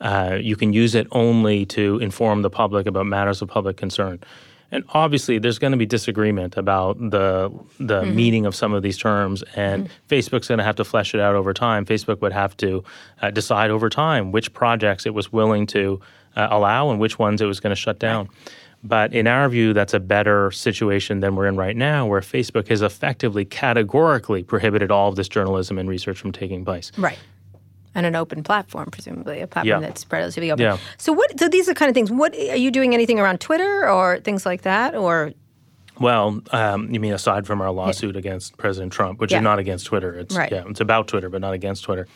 [0.00, 4.20] Uh, you can use it only to inform the public about matters of public concern.
[4.74, 8.16] And obviously, there's going to be disagreement about the the Mm-hmm.
[8.16, 11.36] meaning of some of these terms, and Facebook's going to have to flesh it out
[11.36, 11.86] over time.
[11.86, 12.82] Facebook would have to
[13.22, 16.00] uh, decide over time which projects it was willing to
[16.34, 18.28] uh, allow and which ones it was going to shut down.
[18.82, 22.68] But in our view, that's a better situation than we're in right now, where Facebook
[22.68, 26.92] has effectively categorically prohibited all of this journalism and research from taking place.
[26.98, 27.18] Right.
[27.94, 29.86] And an open platform, presumably a platform Yeah.
[29.86, 30.64] that's relatively open.
[30.64, 30.78] Yeah.
[30.98, 31.38] So what?
[31.38, 32.10] So these are kind of things.
[32.10, 32.92] What are you doing?
[32.92, 34.94] Anything around Twitter or things like that?
[34.96, 35.32] Or
[36.00, 39.38] Well, um, you mean aside from our lawsuit against President Trump, which Yeah.
[39.38, 40.12] is not against Twitter?
[40.14, 40.50] It's Right.
[40.50, 42.08] yeah, it's about Twitter, but not against Twitter.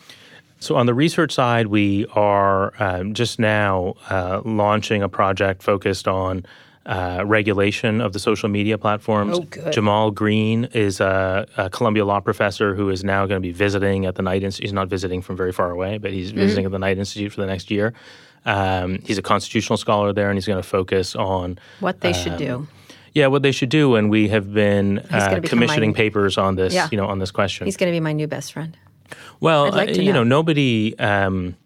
[0.58, 6.08] So on the research side, we are um, just now uh, launching a project focused
[6.08, 6.44] on
[6.88, 9.38] uh, regulation of the social media platforms.
[9.38, 9.70] Oh.
[9.70, 14.06] Jamal Greene is a, a Columbia law professor who is now going to be visiting
[14.06, 14.64] at the Knight Institute.
[14.64, 16.38] He's not visiting from very far away, but he's Mm-hmm.
[16.40, 17.92] visiting at the Knight Institute for the next year.
[18.46, 22.38] Um, he's a constitutional scholar there, and he's going to focus on what they should
[22.38, 22.66] do?
[23.14, 26.72] yeah, what they should do, and we have been uh, commissioning my- papers on this,
[26.72, 26.88] Yeah.
[26.90, 27.66] you know, on this question.
[27.66, 28.76] He's going to be my new best friend.
[29.40, 30.36] well, like uh, you know, know.
[30.38, 30.98] nobody.
[30.98, 31.56] Um,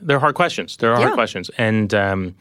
[0.00, 0.76] they're hard questions.
[0.76, 1.00] They're Yeah.
[1.02, 2.34] hard questions, and um,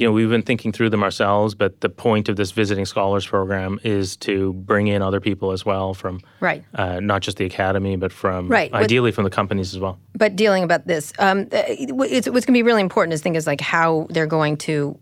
[0.00, 1.54] you know, we've been thinking through them ourselves.
[1.54, 5.66] But the point of this visiting scholars program is to bring in other people as
[5.66, 6.64] well from Right.
[6.74, 8.72] uh, not just the academy, but from Right.
[8.72, 9.98] Ideally from the companies as well.
[10.14, 13.46] But dealing about this, um, it's, what's going to be really important is think is
[13.46, 14.98] like how they're going to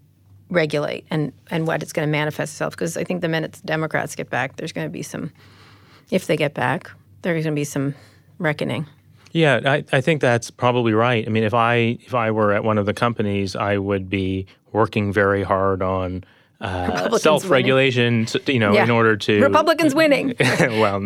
[0.50, 2.72] regulate and and what it's going to manifest itself.
[2.72, 5.30] Because I think the minute the Democrats get back, there's going to be some.
[6.10, 6.90] If they get back,
[7.22, 7.94] there's going to be some
[8.38, 8.86] reckoning.
[9.32, 11.26] Yeah, I, I think that's probably right.
[11.26, 14.46] I mean, if I if I were at one of the companies, I would be
[14.72, 16.24] working very hard on
[16.60, 18.26] uh, self-regulation.
[18.26, 18.82] to- You know, Yeah.
[18.84, 20.34] in order to Republicans winning.
[20.60, 20.96] well,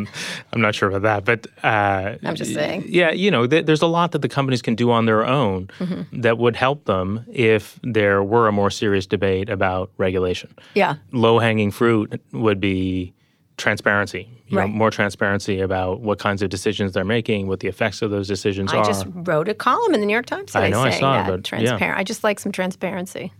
[0.52, 2.84] I'm not sure about that, but uh, I'm just saying.
[2.88, 5.68] Yeah, you know, th- there's a lot that the companies can do on their own
[5.78, 6.20] Mm-hmm.
[6.22, 10.54] that would help them if there were a more serious debate about regulation.
[10.74, 10.94] Yeah.
[11.12, 13.12] Low-hanging fruit would be
[13.58, 14.28] transparency.
[14.46, 14.68] You Right.
[14.68, 18.26] know, more transparency about what kinds of decisions they're making, what the effects of those
[18.28, 18.82] decisions I are.
[18.84, 21.00] I just wrote a column in the New York Times today I know, I saying
[21.00, 21.94] saw it, that but yeah.
[21.96, 23.32] I just like some transparency.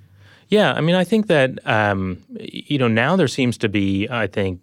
[0.49, 4.27] Yeah, I mean, I think that um, you know now there seems to be, I
[4.27, 4.61] think,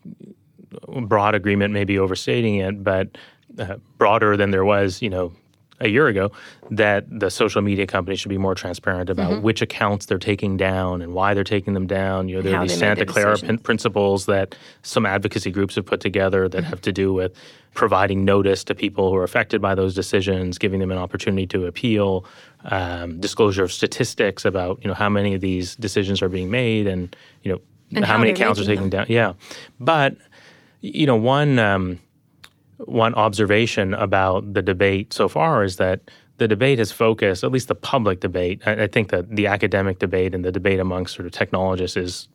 [1.01, 3.17] broad agreement, maybe overstating it, but
[3.57, 5.33] uh, broader than there was, you know,
[5.81, 6.29] a year ago,
[6.69, 9.41] that the social media companies should be more transparent about Mm-hmm.
[9.43, 12.27] which accounts they're taking down and why they're taking them down.
[12.27, 15.85] You know, there how are these Santa Clara prin- principles that some advocacy groups have
[15.85, 16.69] put together that Mm-hmm.
[16.69, 17.33] have to do with
[17.75, 21.65] providing notice to people who are affected by those decisions, giving them an opportunity to
[21.65, 22.25] appeal,
[22.65, 26.88] um, disclosure of statistics about you know how many of these decisions are being made,
[26.88, 27.62] and you know
[27.95, 29.06] And how, how many accounts are taken down.
[29.10, 29.34] Yeah,
[29.80, 30.15] but
[30.82, 32.00] you know one um,
[32.78, 36.02] one observation about the debate so far is that
[36.38, 38.62] the debate has focused, at least the public debate.
[38.65, 42.28] I, I think that the academic debate and the debate amongst sort of technologists is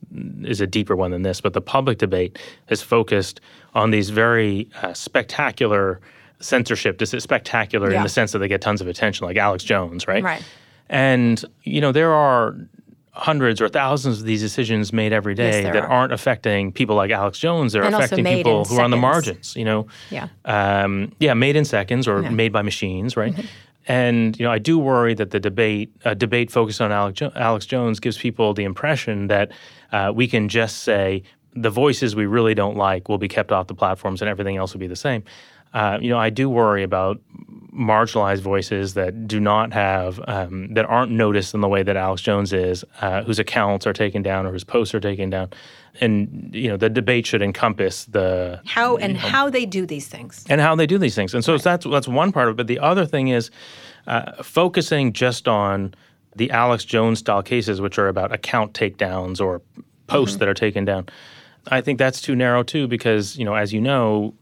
[0.43, 1.41] is a deeper one than this.
[1.41, 3.41] But the public debate has focused
[3.73, 5.99] on these very uh, spectacular
[6.39, 6.97] censorship.
[6.97, 7.97] This is spectacular Yeah.
[7.97, 10.23] in the sense that they get tons of attention, like Alex Jones, right?
[10.23, 10.43] Right.
[10.89, 12.55] And you know there are
[13.11, 15.89] hundreds or thousands of these decisions made every day there that are.
[15.89, 17.71] aren't affecting people like Alex Jones.
[17.71, 19.55] They're And affecting people who are on the margins.
[19.55, 20.27] You know, Yeah.
[20.43, 22.27] um, yeah, made in seconds or Yeah.
[22.27, 22.35] Mm-hmm.
[22.35, 23.33] made by machines, right?
[23.87, 27.31] And you know, I do worry that the debate, a debate focused on Alex, jo-
[27.35, 29.51] Alex Jones, gives people the impression that
[29.91, 31.21] uh, we can just say
[31.53, 34.73] the voices we really don't like will be kept off the platforms, and everything else
[34.73, 35.23] will be the same.
[35.75, 37.19] Uh, you know, I do worry about
[37.73, 42.21] marginalized voices that do not have um, that aren't noticed in the way that Alex
[42.21, 45.49] Jones is, uh, whose accounts are taken down or whose posts are taken down,
[45.99, 50.45] and you know, the debate should encompass the How and how they do these things.
[50.49, 51.33] and how they do these things.
[51.33, 52.57] And so that's that's one part of it.
[52.57, 53.51] But the other thing is
[54.07, 55.93] uh, focusing just on
[56.37, 59.61] the Alex Jones style cases, which are about account takedowns or
[60.07, 61.07] posts that are taken down.
[61.67, 64.33] I think that's too narrow too, because you know, as you know,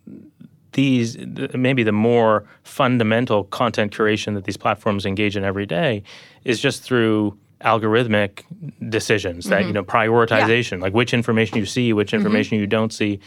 [0.74, 1.18] these
[1.54, 6.04] maybe the more fundamental content curation that these platforms engage in every day
[6.44, 8.44] is just through algorithmic
[8.90, 13.20] decisions that you know prioritization like which information you see which information you don't see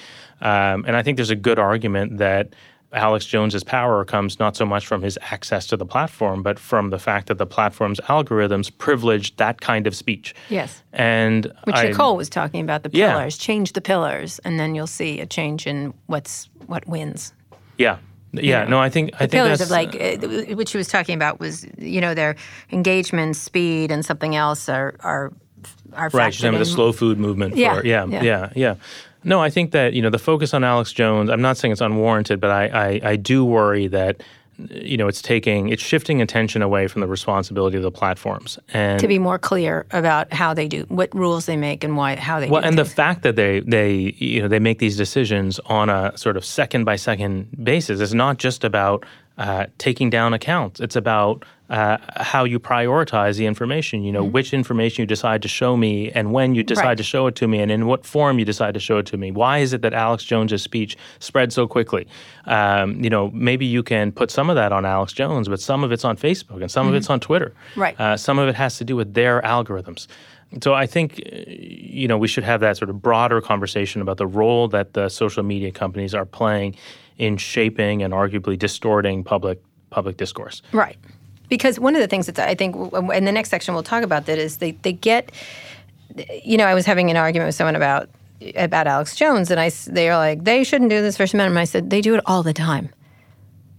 [0.42, 2.54] um, and i think there's a good argument that
[2.92, 6.90] alex jones's power comes not so much from his access to the platform but from
[6.90, 10.82] the fact that the platform's algorithms privilege that kind of speech Yes.
[10.92, 13.12] and Which I- Nicole was talking about the Yeah.
[13.12, 13.37] pillars.
[13.38, 17.32] Change the pillars, and then you'll see a change in what's what wins.
[17.78, 17.98] Yeah
[18.32, 20.88] yeah know, no i think i think pillars that's of like uh, what she was
[20.88, 22.36] talking about was you know their
[22.72, 25.32] engagement, speed, and something else are are
[25.92, 27.56] are Right, she's talking about the slow food movement.
[27.56, 28.22] Yeah, for, yeah, yeah.
[28.22, 28.74] yeah, yeah,
[29.24, 31.30] No, I think that you know the focus on Alex Jones.
[31.30, 34.22] I'm not saying it's unwarranted, but I I, I do worry that
[34.59, 38.99] you know, it's taking, it's shifting attention away from the responsibility of the platforms and
[39.01, 42.40] to be more clear about how they do, what rules they make, and why how
[42.40, 42.49] they.
[42.49, 46.16] well, and the fact that they they you know they make these decisions on a
[46.16, 49.05] sort of second by second basis is not just about
[49.38, 50.81] uh, taking down accounts.
[50.81, 54.03] It's about uh, how you prioritize the information.
[54.05, 56.88] You know, which information you decide to show me, and when you decide Mm-hmm.
[56.88, 56.96] Right.
[56.99, 59.16] to show it to me, and in what form you decide to show it to
[59.16, 59.31] me.
[59.33, 62.07] Why is it that Alex Jones's speech spread so quickly?
[62.44, 65.83] Um, you know, maybe you can put some of that on Alex Jones, but some
[65.85, 67.53] of it's on Facebook, and some of it's on Twitter.
[67.72, 67.81] Mm-hmm.
[67.81, 68.01] Right.
[68.01, 70.07] Uh, some of it has to do with their algorithms.
[70.62, 74.16] So I think, uh, you know, we should have that sort of broader conversation about
[74.16, 76.77] the role that the social media companies are playing
[77.18, 80.62] in shaping and arguably distorting public public discourse.
[80.72, 80.96] Right.
[81.48, 84.26] Because one of the things that I think, in the next section we'll talk about
[84.26, 85.31] that is they, they get,
[86.42, 88.09] you know, I was having an argument with someone about
[88.57, 91.59] about Alex Jones, and I they are like they shouldn't do this First Amendment.
[91.62, 92.90] I said they do it all the time.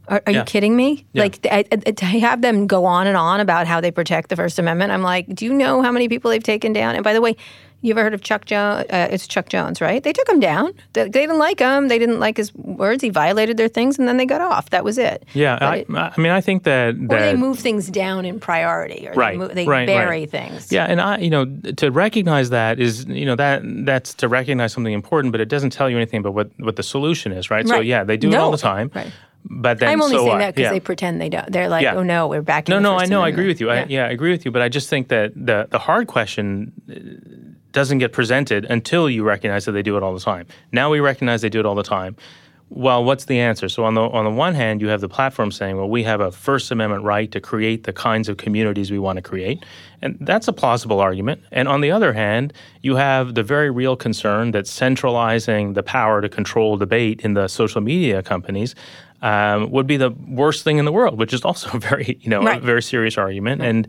[0.08, 0.39] Are, are Yeah.
[0.39, 1.06] you kidding me?
[1.13, 1.23] Yeah.
[1.23, 4.36] Like I, I, to have them go on and on about how they protect the
[4.36, 6.95] First Amendment, I'm like, do you know how many people they've taken down?
[6.95, 7.36] And by the way,
[7.82, 8.88] you ever heard of Chuck Johnson?
[8.90, 10.04] Uh, it's Chuck Johnson, right?
[10.04, 10.74] They took him down.
[10.94, 11.88] They, they didn't like him.
[11.88, 13.04] They didn't like his words.
[13.04, 14.72] He violated their things, and then they got off.
[14.72, 15.26] That was it.
[15.34, 18.40] Yeah, I, it- I mean, I think that or that they move things down in
[18.40, 20.30] priority, or Right, they, move, they right, bury right.
[20.30, 20.72] things.
[20.72, 21.46] Yeah, and I, you know,
[21.78, 25.70] to recognize that is, you know, that that's to recognize something important, but it doesn't
[25.72, 27.68] tell you anything about what what the solution is, right?
[27.68, 28.92] So yeah, they do it all the time.
[28.96, 29.12] right.
[29.50, 30.72] But then I'm only so saying that because Yeah.
[30.72, 31.50] they pretend they don't.
[31.50, 31.96] They're like, Yeah.
[31.96, 32.68] oh no, we're back.
[32.68, 33.70] No, no, I know, I agree with you.
[33.70, 34.52] I, yeah, I agree with you.
[34.52, 36.74] But I just think that the the hard question
[37.78, 40.48] doesn't get presented until you recognize that they do it all the time.
[40.72, 42.16] Now we recognize they do it all the time.
[42.70, 43.70] Well, what's the answer?
[43.70, 46.20] So on the on the one hand, you have the platform saying, "Well, we have
[46.20, 49.60] a First Amendment right to create the kinds of communities we want to create,"
[50.02, 51.40] and that's a plausible argument.
[51.52, 56.20] And on the other hand, you have the very real concern that centralizing the power
[56.22, 58.76] to control debate in the social media companies
[59.22, 60.12] um, would be the
[60.44, 62.58] worst thing in the world, which is also a very you know Right.
[62.58, 63.62] a very serious argument.
[63.62, 63.88] And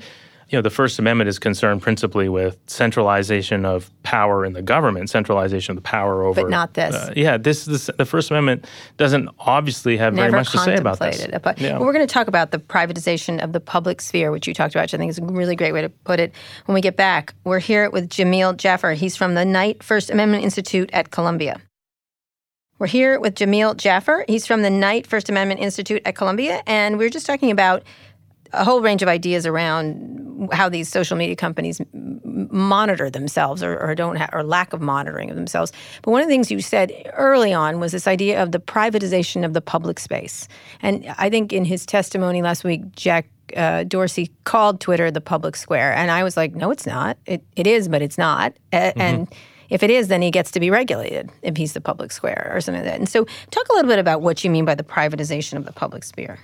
[0.49, 5.11] you know, the First Amendment is concerned principally with centralization of power in the government,
[5.11, 6.43] centralization of the power over.
[6.43, 6.95] But not this.
[6.95, 11.01] Uh, yeah, this, this the First Amendment doesn't obviously have very much to say about
[11.01, 11.21] this.
[11.21, 11.43] it.
[11.43, 11.77] But Yeah.
[11.77, 14.75] well, we're going to talk about the privatization of the public sphere, which you talked
[14.75, 16.33] about, which I think is a really great way to put it.
[16.65, 18.93] When we get back, we're here with Jameel Jaffer.
[18.93, 21.61] He's from the Knight First Amendment Institute at Columbia.
[22.79, 24.25] We're here with Jameel Jaffer.
[24.29, 27.83] He's from the Knight First Amendment Institute at Columbia, and we are just talking about
[28.53, 33.79] a whole range of ideas around how these social media companies m- monitor themselves or,
[33.79, 35.73] or don't ha- or lack of monitoring of themselves.
[36.03, 39.45] But one of the things you said early on was this idea of the privatization
[39.45, 40.47] of the public space.
[40.81, 45.57] And I think in his testimony last week, Jack uh, Dorsey called Twitter the public
[45.57, 47.17] square, and I was like, no, it's not.
[47.27, 48.53] It it is, but it's not.
[48.73, 49.27] A- And
[49.71, 52.61] if it is, then he gets to be regulated if he's the public square or
[52.61, 52.99] something like that.
[53.01, 55.73] And so, talk a little bit about what you mean by the privatization of the
[55.73, 56.39] public sphere.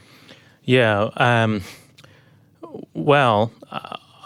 [0.64, 1.10] Yeah.
[1.18, 1.62] Um,
[2.94, 3.52] well,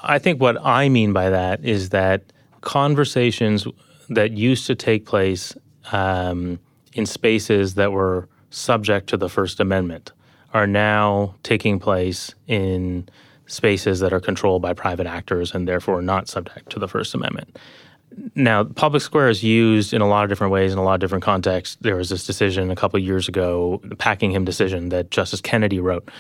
[0.03, 2.23] I think what I mean by that is that
[2.61, 3.67] conversations
[4.09, 5.55] that used to take place
[5.93, 6.59] um,
[6.93, 10.13] in spaces that were subject to the First Amendment
[10.55, 13.09] are now taking place in
[13.47, 17.59] spaces that are controlled by private actors and therefore not subject to the First Amendment.
[18.35, 21.01] Now, public square is used in a lot of different ways in a lot of
[21.01, 21.77] different contexts.
[21.81, 26.11] There was this decision a couple years ago, the Packingham decision that Justice Kennedy wrote,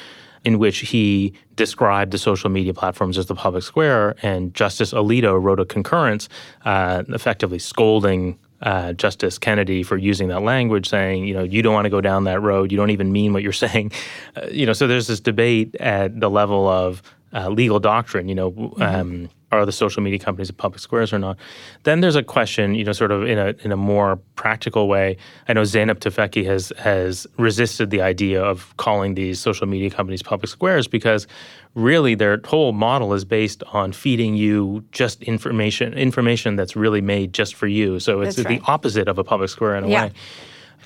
[0.44, 5.40] in which he described the social media platforms as the public square, and Justice Alito
[5.42, 6.29] wrote a concurrence,
[6.64, 11.74] uh, effectively scolding uh, Justice Kennedy for using that language, saying, you know, you don't
[11.74, 12.72] want to go down that road.
[12.72, 13.92] You don't even mean what you're saying.
[14.37, 18.29] Uh, you know, so there's this debate at the level of uh, legal doctrine.
[18.29, 21.39] You know, um, are the social media companies public squares or not?
[21.85, 25.17] Then there's a question, you know, sort of in a in a more practical way.
[25.49, 30.23] I know Zeynep Tufekci has has resisted the idea of calling these social media companies
[30.23, 31.27] public squares because
[31.75, 37.33] really their whole model is based on feeding you just information information that's really made
[37.33, 38.01] just for you.
[38.01, 40.05] So it's That's the opposite of a public square in a Yeah.
[40.07, 40.13] way.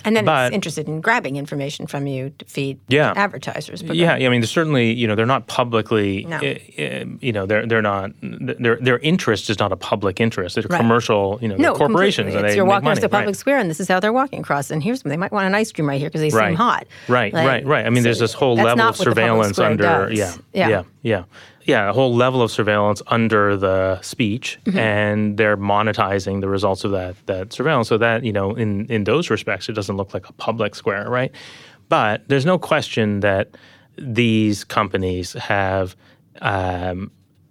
[0.04, 3.12] And then But- it's interested in grabbing information from you to feed Yeah.
[3.16, 3.82] advertisers.
[3.82, 6.38] But Yeah, I mean, certainly, you know, they're not publicly, No.
[6.38, 10.54] eh, eh, you know, they're they're not their their interest is not a public interest.
[10.56, 10.78] They're Right.
[10.78, 12.36] commercial, you know, no, corporations completely.
[12.38, 13.20] and It's they you're walking across the right.
[13.20, 14.70] public square, and this is how they're walking across.
[14.70, 16.56] And here's they might want an ice cream right here because they seem Right.
[16.56, 16.86] hot.
[17.08, 17.86] Right, Like, right, right.
[17.86, 20.82] I mean, there's this whole level of what the public surveillance under, yeah, yeah, yeah,
[21.02, 21.22] yeah,
[21.64, 24.78] yeah, a whole level of surveillance under the speech, Mm-hmm.
[24.78, 27.88] and they're monetizing the results of that that surveillance.
[27.88, 31.08] So that you know, in in those respects, it doesn't look like a public square,
[31.10, 31.32] right?
[31.88, 33.56] But there's no question that
[33.98, 35.94] these companies have
[36.40, 37.10] um,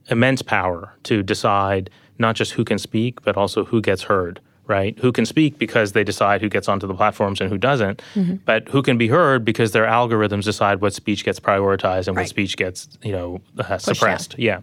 [0.09, 4.39] immense power to decide not just who can speak, but also who gets heard,
[4.71, 4.97] right?
[5.03, 8.35] Who can speak because they decide who gets onto the platforms and who doesn't, Mm-hmm.
[8.45, 12.27] but who can be heard because their algorithms decide what speech gets prioritized and what
[12.27, 13.27] speech gets, you know,
[13.59, 14.35] uh, suppressed.
[14.39, 14.61] Yeah.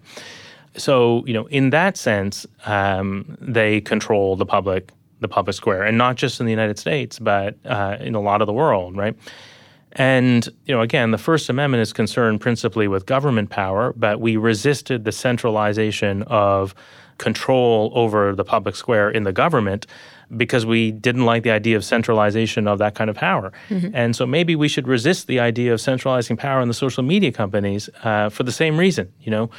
[0.77, 4.91] So, you know, in that sense, um, they control the public,
[5.21, 8.41] the public square, and not just in the United States, but uh, in a lot
[8.43, 9.17] of the world, right?
[9.93, 14.37] And you know, again, the First Amendment is concerned principally with government power, but we
[14.37, 16.75] resisted the centralization of
[17.19, 19.87] control over the public square in the government
[20.37, 23.53] because we didn't like the idea of centralization of that kind of power.
[23.95, 27.33] And so maybe we should resist the idea of centralizing power in the social media
[27.33, 29.13] companies uh, for the same reason.
[29.21, 29.51] You know,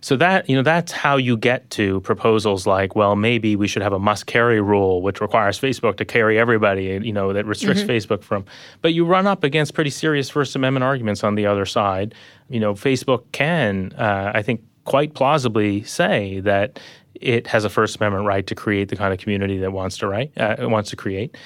[0.00, 3.82] so that you know that's how you get to proposals like, well, maybe we should
[3.82, 6.84] have a must carry rule, which requires Facebook to carry everybody.
[7.02, 8.44] You know that restricts Facebook from.
[8.80, 12.14] But you run up against pretty serious First Amendment arguments on the other side.
[12.48, 16.80] You know, Facebook can, uh, I think, quite plausibly say that
[17.14, 20.08] it has a First Amendment right to create the kind of community that wants to
[20.08, 21.36] write, uh, it wants to create.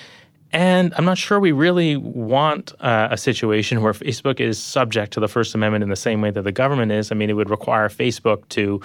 [0.53, 5.21] And I'm not sure we really want uh, a situation where Facebook is subject to
[5.21, 7.11] the First Amendment in the same way that the government is.
[7.11, 8.81] I mean, it would require Facebook to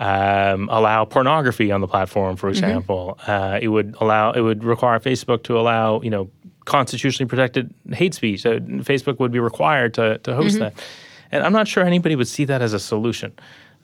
[0.00, 3.16] um, allow pornography on the platform, for example.
[3.28, 4.32] Uh, it would allow.
[4.32, 6.30] It would require Facebook to allow, you know,
[6.64, 8.40] constitutionally protected hate speech.
[8.42, 10.72] So Facebook would be required to to host that.
[11.30, 13.32] And I'm not sure anybody would see that as a solution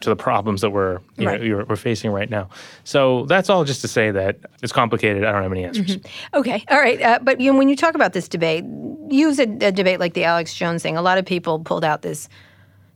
[0.01, 1.43] to the problems that we're you know, Right.
[1.43, 2.49] you're, we're facing right now.
[2.85, 5.25] So that's all just to say that it's complicated.
[5.25, 5.97] I don't have any answers.
[6.35, 7.01] Okay, all right.
[7.01, 8.65] Uh, but you know, when you talk about this debate,
[9.11, 10.97] use a, a debate like the Alex Jones thing.
[10.97, 12.29] A lot of people pulled out this.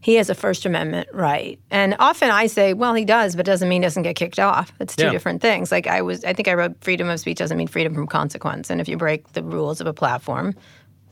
[0.02, 3.68] He has a First Amendment right, and often I say, well, he does, but doesn't
[3.68, 4.72] mean he doesn't get kicked off.
[4.80, 5.10] It's two Yeah.
[5.10, 5.70] different things.
[5.70, 8.70] Like I was, I think I wrote, freedom of speech doesn't mean freedom from consequence,
[8.70, 10.54] and if you break the rules of a platform.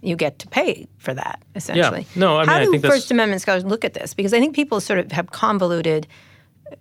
[0.01, 2.01] You get to pay for that, essentially.
[2.15, 2.21] Yeah.
[2.21, 4.15] No, I mean, How I do think that's- First Amendment scholars look at this?
[4.15, 6.07] Because I think people sort of have convoluted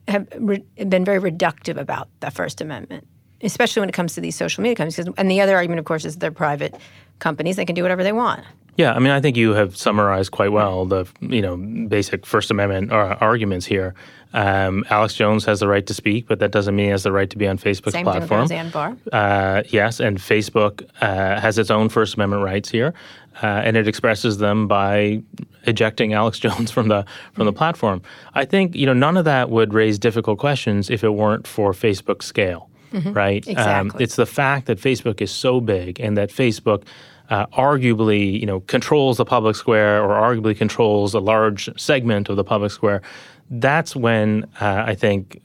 [0.08, 3.08] have re- been very reductive about the First Amendment,
[3.42, 5.08] especially when it comes to these social media companies.
[5.18, 6.76] And the other argument, of course, is they're private
[7.20, 8.44] companies; they can do whatever they want.
[8.78, 11.58] Yeah, I mean, I think you have summarized quite well the you know
[11.88, 13.94] basic First Amendment uh, arguments here.
[14.34, 17.12] Um, Alex Jones has the right to speak, but that doesn't mean he has the
[17.12, 18.42] right to be on Facebook's Same platform.
[18.42, 18.96] Roseanne Barr.
[19.12, 22.94] Uh, yes, and Facebook uh, has its own First Amendment rights here,
[23.42, 25.24] uh, and it expresses them by
[25.66, 27.04] ejecting Alex Jones from the
[27.34, 28.02] from the platform.
[28.36, 31.72] I think you know none of that would raise difficult questions if it weren't for
[31.72, 33.44] Facebook's scale, right?
[33.48, 34.04] Um, Exactly.
[34.04, 36.84] it's the fact that Facebook is so big and that Facebook.
[37.30, 42.38] Uh, arguably, you know, controls the public square or arguably controls a large segment of
[42.38, 43.02] the public square.
[43.50, 45.42] That's when uh, I think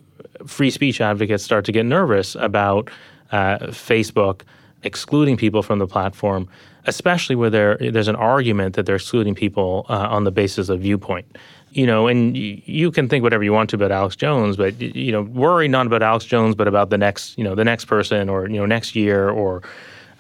[0.47, 2.89] free speech advocates start to get nervous about
[3.33, 4.43] uh, Facebook
[4.83, 6.49] excluding people from the platform,
[6.87, 11.27] especially where there's an argument that they're excluding people uh, on the basis of viewpoint.
[11.71, 15.11] You know, and you can think whatever you want to about Alex Jones, but you
[15.11, 18.29] know, worry not about Alex Jones, but about the next, you know, the next person,
[18.29, 19.63] or you know, next year, or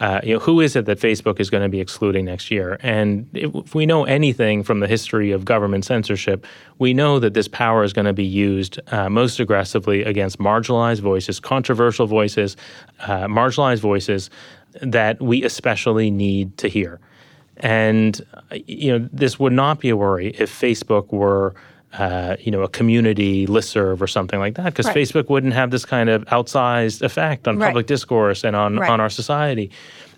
[0.02, 2.76] uh, you know, who is it that Facebook is going to be excluding next year?
[2.80, 6.44] And if we know anything from the history of government censorship,
[6.80, 10.98] we know that this power is going to be used uh, most aggressively against marginalized
[10.98, 12.56] voices, controversial voices,
[13.02, 14.28] uh, marginalized voices
[14.80, 16.98] that we especially need to hear.
[17.58, 21.54] And uh, you know, this would not be a worry if Facebook were,
[21.98, 24.96] uh, you know, a community listserv or something like that, because Right.
[24.96, 27.66] Facebook wouldn't have this kind of outsized effect on Right.
[27.68, 28.90] public discourse and on Right.
[28.90, 29.70] on our society.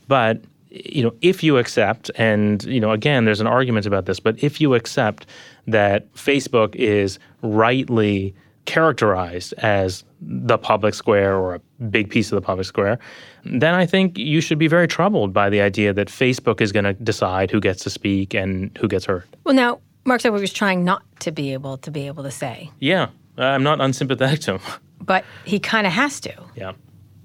[0.09, 4.19] But you know, if you accept, and you know, again, there's an argument about this,
[4.19, 5.25] but if you accept
[5.69, 12.41] that Facebook is rightly characterized as the public square or a big piece of the
[12.45, 12.99] public square,
[13.45, 16.85] then I think you should be very troubled by the idea that Facebook is going
[16.87, 19.25] to decide who gets to speak and who gets heard.
[19.45, 22.71] Well, now Mark Zuckerberg is trying not to be able to be able to say,
[22.81, 24.61] Yeah, I'm not unsympathetic to him.
[25.01, 26.35] but he kind of has to.
[26.55, 26.73] yeah.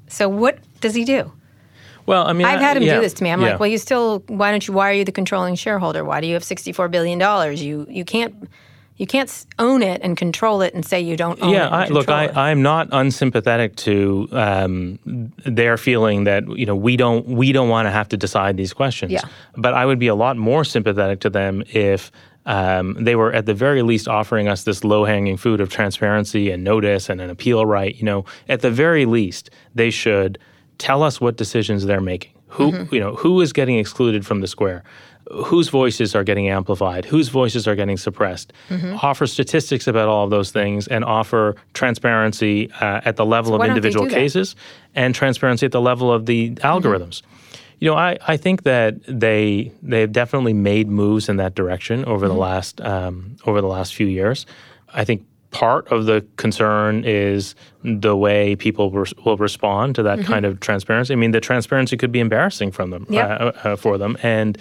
[0.08, 1.32] So what does he do?
[2.06, 3.30] Well, I mean, I've had him yeah, do this to me.
[3.30, 3.52] I'm yeah.
[3.52, 4.24] like, well, you still.
[4.28, 4.74] Why don't you?
[4.74, 6.04] Why are you the controlling shareholder?
[6.04, 7.62] Why do you have 64 billion dollars?
[7.62, 8.50] You you can't
[9.00, 11.54] you can't own it and control it and say you don't own it.
[11.54, 12.28] yeah, I, look, I.
[12.50, 15.00] I'm not unsympathetic to um,
[15.46, 18.74] their feeling that you know we don't we don't want to have to decide these
[18.74, 19.12] questions.
[19.12, 19.22] Yeah.
[19.56, 22.12] But I would be a lot more sympathetic to them if
[22.46, 26.50] um, they were at the very least offering us this low hanging fruit of transparency
[26.52, 27.96] and notice and an appeal right.
[27.96, 30.40] You know, at the very least, they should
[30.78, 32.32] tell us what decisions they're making.
[32.48, 32.96] Who Mm-hmm.
[32.96, 34.84] you know who is getting excluded from the square.
[35.46, 37.06] Whose voices are getting amplified?
[37.06, 38.52] Whose voices are getting suppressed?
[38.70, 38.96] Mm-hmm.
[39.04, 43.60] Offer statistics about all of those things and offer transparency uh, at the level of
[43.60, 44.16] don't they individual do that?
[44.16, 44.56] cases
[44.96, 47.22] and transparency at the level of the algorithms.
[47.80, 52.28] You know, I, I think that they they've definitely made moves in that direction over
[52.28, 54.46] the last um, over the last few years.
[54.94, 60.20] I think part of the concern is the way people res- will respond to that
[60.26, 61.14] kind of transparency.
[61.14, 63.42] I mean, the transparency could be embarrassing from them Yep.
[63.42, 64.58] uh, uh, for them, and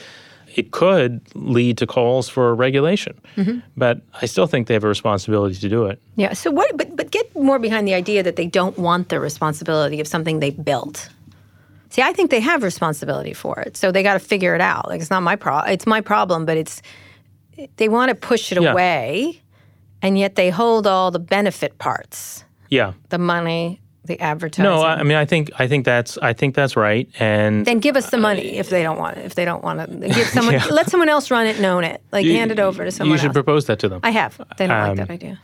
[0.54, 3.14] it could lead to calls for regulation.
[3.76, 6.00] But I still think they have a responsibility to do it.
[6.16, 6.32] Yeah.
[6.34, 6.76] So what?
[6.76, 10.40] But but get more behind the idea that they don't want the responsibility of something
[10.40, 11.08] they built.
[11.90, 14.88] See, I think they have responsibility for it, so they got to figure it out.
[14.88, 15.72] Like it's not my problem.
[15.72, 16.82] It's my problem, but it's
[17.76, 18.72] they want to push it Yeah.
[18.72, 19.40] away,
[20.02, 22.92] and yet they hold all the benefit parts, Yeah.
[23.08, 24.64] the money, the advertising.
[24.70, 27.78] No, I, I mean, I think I think that's I think that's right, and then
[27.80, 29.24] give us the money if they don't want it.
[29.24, 32.00] If they don't want to, give someone let someone else run it and own it.
[32.12, 33.34] Like hand it over to someone you should else.
[33.34, 34.00] propose that to them.
[34.02, 34.40] I have.
[34.58, 35.40] They don't Um, like that idea.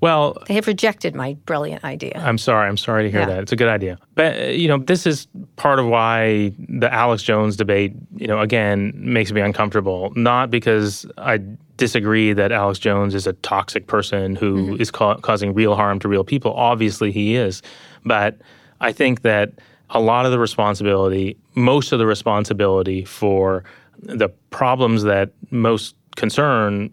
[0.00, 2.20] Well, They have rejected my brilliant idea.
[2.22, 2.68] I'm sorry.
[2.68, 3.26] I'm sorry to hear Yeah.
[3.26, 3.38] that.
[3.40, 3.98] It's a good idea.
[4.14, 5.26] But, uh, you know, this is
[5.56, 10.12] part of why the Alex Jones debate, you know, again, makes me uncomfortable.
[10.14, 11.40] Not because I
[11.76, 16.08] disagree that Alex Jones is a toxic person who is ca- causing real harm to
[16.08, 16.52] real people.
[16.54, 17.62] Obviously, he is.
[18.04, 18.36] But
[18.80, 19.52] I think that
[19.90, 23.64] a lot of the responsibility, most of the responsibility for
[24.02, 26.90] the problems that most concern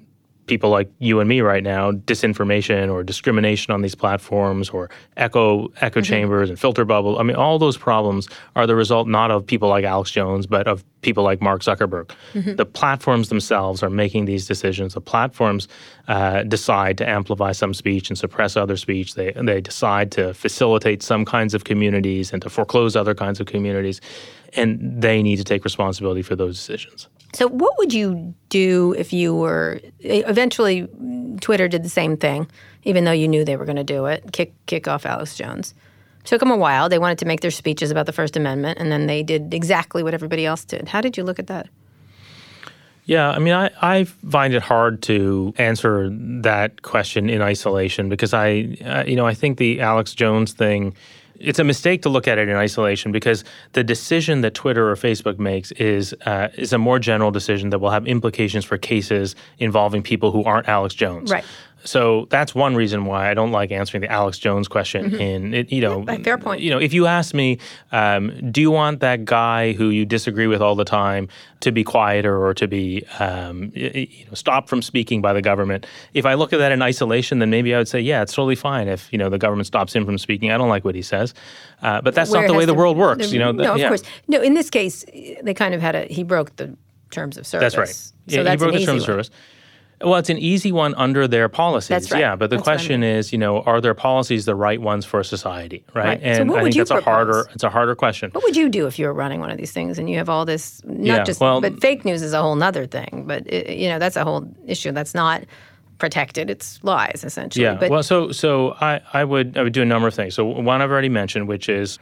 [0.47, 5.69] people like you and me right now disinformation or discrimination on these platforms or echo
[5.81, 7.19] echo chambers and filter bubble.
[7.19, 10.67] I mean all those problems are the result not of people like alex jones but
[10.67, 12.11] of people like mark zuckerberg.
[12.55, 14.93] The platforms themselves are making these decisions.
[14.93, 15.67] The platforms
[16.07, 19.15] uh, decide to amplify some speech and suppress other speech.
[19.15, 23.47] They, they decide to facilitate some kinds of communities and to foreclose other kinds of
[23.47, 24.01] communities.
[24.55, 29.11] And they need to take responsibility for those decisions So, what would you do if
[29.11, 30.88] you were eventually
[31.41, 32.47] Twitter did the same thing,
[32.84, 35.73] even though you knew they were going to do it, kick kick off Alex Jones.
[36.25, 36.88] Took them a while.
[36.88, 40.03] They wanted to make their speeches about the First Amendment, and then they did exactly
[40.03, 40.88] what everybody else did.
[40.88, 41.67] How did you look at that?
[43.05, 48.34] Yeah, I mean, I, I find it hard to answer that question in isolation because
[48.34, 50.95] I, uh, you know, I think the Alex Jones thing,
[51.43, 54.95] it's a mistake to look at it in isolation because the decision that Twitter or
[54.95, 59.35] Facebook makes is uh, is a more general decision that will have implications for cases
[59.59, 61.31] involving people who aren't Alex Jones.
[61.31, 61.45] Right.
[61.86, 65.15] So that's one reason why I don't like answering the Alex Jones question.
[65.15, 66.61] In it, you know, Yeah, fair point.
[66.61, 67.59] You know, if you ask me,
[67.91, 71.27] um, do you want that guy who you disagree with all the time
[71.59, 75.86] to be quieter or to be, um, you know, stopped from speaking by the government?
[76.13, 78.55] If I look at that in isolation, then maybe I would say, yeah, it's totally
[78.55, 80.51] fine if you know the government stops him from speaking.
[80.51, 81.34] I don't like what he says,
[81.81, 83.31] uh, but that's Where not the way has the world works.
[83.31, 83.89] You know, no, of yeah.
[83.89, 84.41] course, no.
[84.41, 85.05] In this case,
[85.43, 86.05] they kind of had a.
[86.05, 86.77] He broke the
[87.11, 87.73] terms of service.
[87.73, 87.95] That's right.
[87.95, 89.29] So yeah, that's he broke an the terms easy of service.
[90.04, 91.89] Well, it's an easy one under their policies.
[91.89, 92.20] That's right.
[92.20, 95.06] Yeah, but the That's I question is, you know, are their policies the right ones
[95.06, 96.06] for society, right?
[96.06, 96.22] Right.
[96.22, 98.32] So And what I would think you that's a harder it's a harder question.
[98.32, 100.30] What would you do if you were running one of these things and you have
[100.30, 100.82] all this?
[100.86, 103.24] Not Yeah, just, well- but fake news is a whole nother thing.
[103.28, 104.91] But it, you know, that's a whole issue.
[104.91, 105.43] That's not
[105.99, 106.49] protected.
[106.49, 107.64] It's lies essentially.
[107.64, 107.76] Yeah.
[107.76, 110.36] But well, so so I, I would I would do a number of things.
[110.36, 111.99] So one I've already mentioned, which is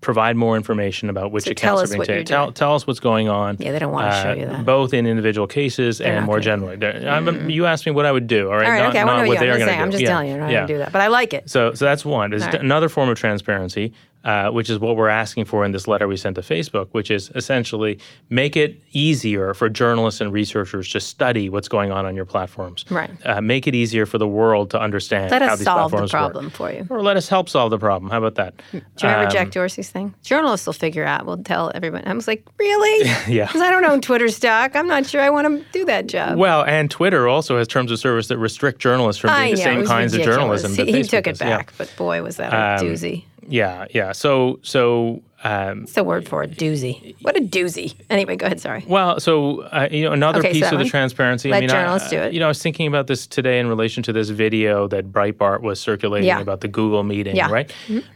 [0.00, 2.24] provide more information about which So accounts are being taken.
[2.24, 3.56] Tell, tell us what's going on.
[3.58, 4.64] Yeah, they don't wanna uh, show you that.
[4.64, 6.74] Both in individual cases and more generally.
[6.84, 7.50] I'm- mm-hmm.
[7.50, 8.48] You asked me what I would do.
[8.50, 8.66] All right.
[8.66, 9.00] all right, not, okay.
[9.00, 9.28] I not want to know.
[9.28, 10.08] what Yeah, they I'm are going to I'm just yeah.
[10.08, 10.52] telling you how yeah.
[10.52, 10.92] Going to do that.
[10.92, 11.50] But I like it.
[11.50, 12.30] So, so that's one.
[12.30, 12.54] Right.
[12.54, 13.92] another form of transparency,
[14.24, 17.10] uh, which is what we're asking for in this letter we sent to Facebook, which
[17.10, 17.98] is essentially
[18.30, 22.84] make it easier for journalists and researchers to study what's going on on your platforms.
[22.90, 23.10] Right.
[23.24, 26.06] Uh, make it easier for the world to understand Let how us these solve the
[26.08, 26.52] problem work.
[26.54, 26.86] for you.
[26.90, 28.10] Or let us help solve the problem.
[28.10, 28.56] How about that?
[28.72, 30.14] Do you remember Um, Jack Dorsey's thing?
[30.22, 31.24] Journalists will figure out.
[31.24, 32.02] We'll tell everyone.
[32.06, 33.08] I was like, really?
[33.28, 33.46] Yeah.
[33.46, 34.74] Because I don't own Twitter stock.
[34.74, 36.38] I'm not sure I want to do that job.
[36.38, 39.64] Well, and Twitter also has terms of service that restrict journalists from doing the know,
[39.64, 40.36] same kinds ridiculous.
[40.36, 40.70] of journalism.
[40.72, 41.40] He, that he took it does.
[41.42, 41.56] Yeah.
[41.58, 43.24] back, but boy, was that a Um, doozy.
[43.48, 44.12] Yeah, yeah.
[44.12, 47.14] So, so um, It's the word for it, doozy.
[47.22, 47.94] What a doozy.
[48.10, 48.60] Anyway, go ahead.
[48.60, 48.84] Sorry.
[48.86, 51.48] Well, so uh, you know, another Okay, piece so of the transparency.
[51.50, 52.32] let I mean, journalists I, do it.
[52.32, 55.62] You know, I was thinking about this today in relation to this video that Breitbart
[55.62, 56.40] was circulating Yeah.
[56.40, 57.44] about the Google meeting, Yeah.
[57.44, 57.52] Mm-hmm.
[57.54, 57.72] right?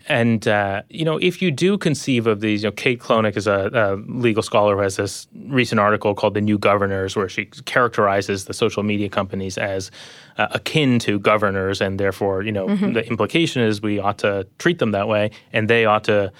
[0.08, 3.46] And uh, you know, if you do conceive of these, you know, Kate Klonick is
[3.46, 7.46] a, a legal scholar who has this recent article called "The New Governors," where she
[7.64, 9.90] characterizes the social media companies as
[10.38, 12.92] uh, akin to governors, and therefore, you know, Mm-hmm.
[12.92, 16.32] the implication is we ought to treat them that way, and they ought to.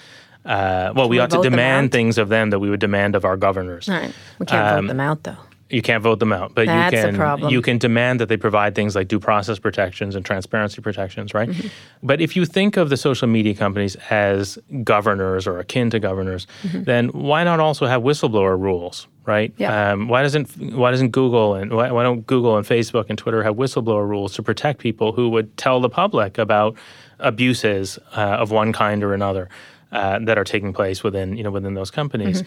[0.45, 3.23] Uh, well, we we ought to demand things of them that we would demand of
[3.23, 3.87] our governors.
[3.87, 4.13] All right.
[4.39, 5.37] We can't Um, vote them out, though.
[5.69, 7.51] You can't vote them out, but That's you a can problem.
[7.51, 11.49] you can demand that they provide things like due process protections and transparency protections, right?
[11.49, 11.67] Mm-hmm.
[12.03, 16.45] But if you think of the social media companies as governors or akin to governors,
[16.63, 16.83] Mm-hmm.
[16.83, 19.53] then why not also have whistleblower rules, right?
[19.57, 19.91] Yeah.
[19.91, 23.43] Um, why doesn't why doesn't Google and why, why don't Google and Facebook and Twitter
[23.43, 26.75] have whistleblower rules to protect people who would tell the public about
[27.19, 29.49] abuses uh, of one kind or another?
[29.93, 32.43] uh, that are taking place within you know within those companies,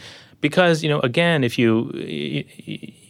[0.49, 1.90] because you know again if you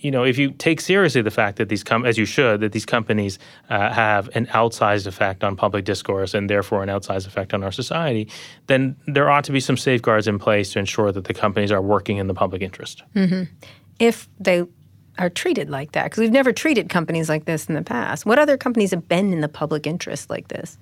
[0.04, 2.72] you know if you take seriously the fact that these com- as you should that
[2.72, 7.52] these companies uh, have an outsized effect on public discourse and therefore an outsized effect
[7.52, 8.24] on our society,
[8.68, 11.82] then there ought to be some safeguards in place to ensure that the companies are
[11.82, 13.02] working in the public interest.
[13.98, 14.64] if they
[15.18, 18.38] are treated like that because we've never treated companies like this in the past what
[18.38, 20.78] other companies have been in the public interest like this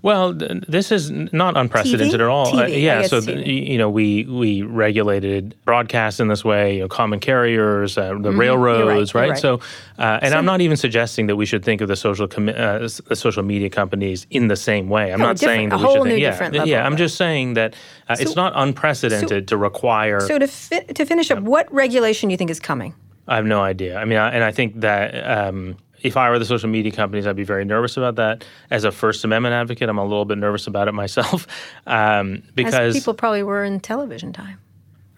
[0.00, 2.24] Well, th- this is not unprecedented TV?
[2.24, 2.56] at all.
[2.56, 6.76] Uh, TV, I yeah, so th- you know we we regulated broadcast in this way.
[6.76, 9.18] You know, common carriers, uh, the railroads, Mm-hmm.
[9.18, 9.38] you're right.
[9.40, 9.60] So,
[9.98, 12.88] uh, and I'm not even suggesting that we should think of the social commi- uh,
[13.08, 15.12] the social media companies in the same way.
[15.12, 16.20] I'm No, not saying that we should think.
[16.20, 16.86] Yeah, level yeah.
[16.86, 17.74] I'm just saying that
[18.08, 20.20] uh, it's not unprecedented to require.
[20.20, 22.94] so to, fi- to finish up what regulation do you think is coming
[23.26, 23.98] I have no idea.
[23.98, 27.26] I mean, I, and I think that um, if I were the social media companies,
[27.26, 28.44] I'd be very nervous about that.
[28.70, 31.46] As a First Amendment advocate, I'm a little bit nervous about it myself
[31.86, 34.58] um, as because people probably were in television time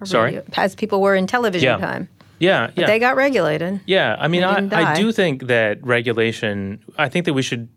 [0.01, 0.37] or Sorry?
[0.37, 1.87] radio- as people were in television Yeah.
[1.87, 2.09] time
[2.39, 4.17] yeah, yeah, they got regulated yeah.
[4.19, 6.83] I mean, I, I do think that regulation.
[6.97, 7.69] I think that we should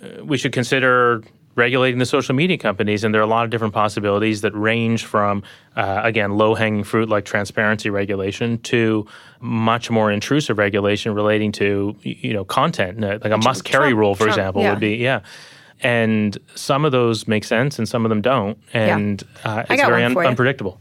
[0.00, 1.22] uh, we should consider
[1.58, 5.04] regulating the social media companies, and there are a lot of different possibilities that range
[5.04, 5.42] from
[5.76, 9.06] uh, again low hanging fruit like transparency regulation to
[9.40, 14.14] much more intrusive regulation relating to you know content, uh, like a must carry rule,
[14.14, 14.70] for Trump, example, yeah.
[14.70, 15.20] would be yeah.
[15.80, 20.02] And some of those make sense, and some of them don't, and uh, I very
[20.02, 20.18] you.
[20.18, 20.80] unpredictable.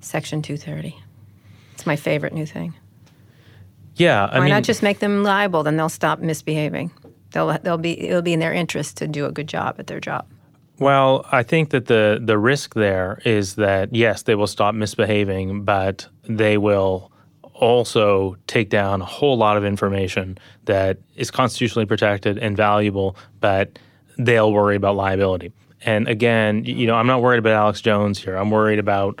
[0.00, 0.96] section 230
[1.74, 2.74] it's my favorite new thing
[3.96, 6.90] Yeah, I why mean, not just make them liable then they'll stop misbehaving
[7.32, 10.00] they'll, they'll be it'll be in their interest to do a good job at their
[10.00, 10.26] job
[10.78, 15.64] Well, I think that the the risk there is that yes, they will stop misbehaving,
[15.64, 17.10] but they will
[17.54, 23.78] also take down a whole lot of information that is constitutionally protected and valuable, but
[24.18, 25.52] they'll worry about liability.
[25.82, 28.36] And again, you know, I'm not worried about Alex Jones here.
[28.36, 29.20] I'm worried about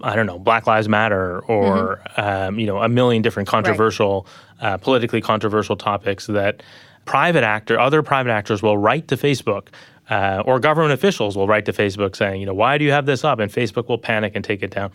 [0.00, 4.26] I don't know, Black Lives Matter or um, you know a million different controversial,
[4.60, 6.62] uh, politically controversial topics that
[7.04, 9.68] private actor, other private actors will write to Facebook.
[10.10, 13.06] Uh, or government officials will write to Facebook saying, you know, why do you have
[13.06, 13.38] this up?
[13.38, 14.90] And Facebook will panic and take it down.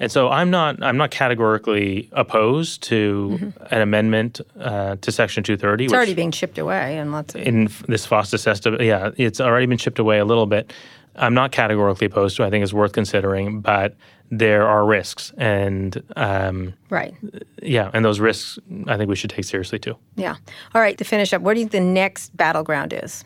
[0.00, 5.84] And so I'm not, I'm not categorically opposed to an amendment uh, to Section 230.
[5.84, 9.78] it's already being chipped away and lots of in this FOSTA-SESTA, yeah, it's already been
[9.78, 10.72] chipped away a little bit.
[11.14, 12.44] I'm not categorically opposed to.
[12.44, 13.96] I think it's worth considering, but
[14.30, 17.14] there are risks, and um, right
[17.62, 19.96] yeah, and those risks I think we should take seriously too.
[20.16, 20.36] yeah
[20.74, 23.24] all right to finish up what do you think the next battleground is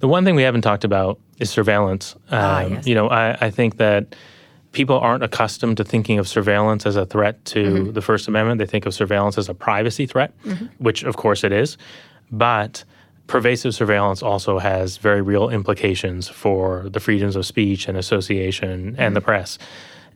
[0.00, 2.14] The one thing we haven't talked about is surveillance.
[2.30, 2.86] Um, Ah, yes.
[2.86, 4.14] You know, I, I think that
[4.72, 7.92] people aren't accustomed to thinking of surveillance as a threat to Mm-hmm.
[7.92, 8.58] the First Amendment.
[8.58, 10.32] They think of surveillance as a privacy threat,
[10.78, 11.76] which of course it is.
[12.30, 12.84] But
[13.30, 19.14] pervasive surveillance also has very real implications for the freedoms of speech and association and
[19.14, 19.56] the press.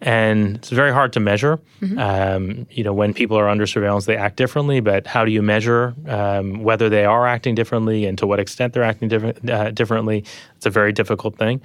[0.00, 1.60] And it's very hard to measure.
[1.96, 4.80] Um, you know, when people are under surveillance, they act differently.
[4.80, 8.74] But how do you measure um, whether they are acting differently and to what extent
[8.74, 10.24] they're acting different, uh, differently?
[10.56, 11.62] It's a very difficult thing.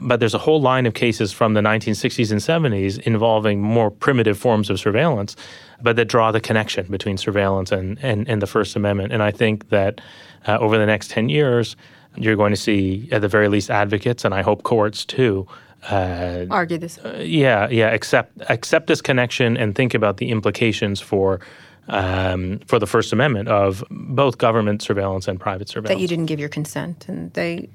[0.00, 4.38] But there's a whole line of cases from the 1960s and 70s involving more primitive
[4.38, 5.36] forms of surveillance,
[5.82, 9.12] but that draw the connection between surveillance and, and, and the First Amendment.
[9.12, 10.00] And I think that
[10.46, 11.76] uh, over the next 10 years,
[12.16, 15.46] you're going to see, at the very least, advocates, and I hope courts too,
[15.90, 21.40] uh, argue this yeah, yeah, accept accept this connection and think about the implications for
[21.88, 25.98] um, for the First Amendment of both government surveillance and private surveillance.
[25.98, 27.68] that you didn't give your consent and they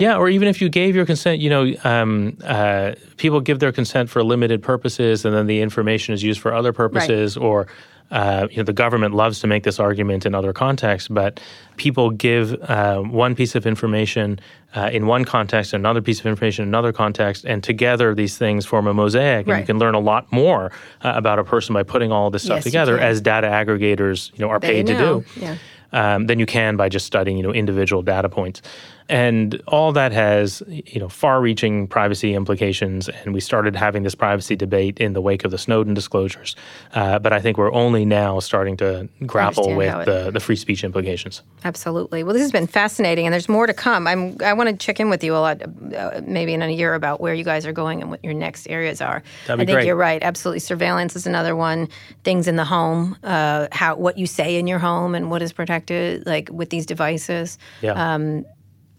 [0.00, 3.70] Yeah, or even if you gave your consent, you know, um, uh, people give their
[3.70, 7.36] consent for limited purposes, and then the information is used for other purposes.
[7.36, 7.68] Or,
[8.10, 11.40] uh, you know, the government loves to make this argument in other contexts, but
[11.76, 14.38] people give uh, one piece of information
[14.74, 18.38] uh, in one context, and another piece of information in another context, and together these
[18.38, 20.70] things form a mosaic, and you can learn a lot more
[21.02, 24.44] uh, about a person by putting all this stuff Yes, together, as data aggregators, you
[24.44, 25.56] know, are They paid to do yeah.
[25.92, 28.62] um, than you can by just studying, you know, individual data points.
[29.08, 33.08] And all that has, you know, far-reaching privacy implications.
[33.08, 36.56] And we started having this privacy debate in the wake of the Snowden disclosures.
[36.92, 40.56] Uh, but I think we're only now starting to grapple with it- the, the free
[40.56, 41.42] speech implications.
[41.64, 42.24] Absolutely.
[42.24, 44.06] Well, this has been fascinating, and there's more to come.
[44.06, 45.62] I'm, I want to check in with you a lot,
[45.94, 48.68] uh, maybe in a year, about where you guys are going and what your next
[48.68, 49.22] areas are.
[49.46, 49.86] That'd be I think great.
[49.86, 50.22] you're right.
[50.22, 51.88] Absolutely, surveillance is another one.
[52.24, 55.52] Things in the home, uh, how what you say in your home and what is
[55.52, 57.58] protected, like with these devices.
[57.82, 57.92] Yeah.
[57.92, 58.44] Um,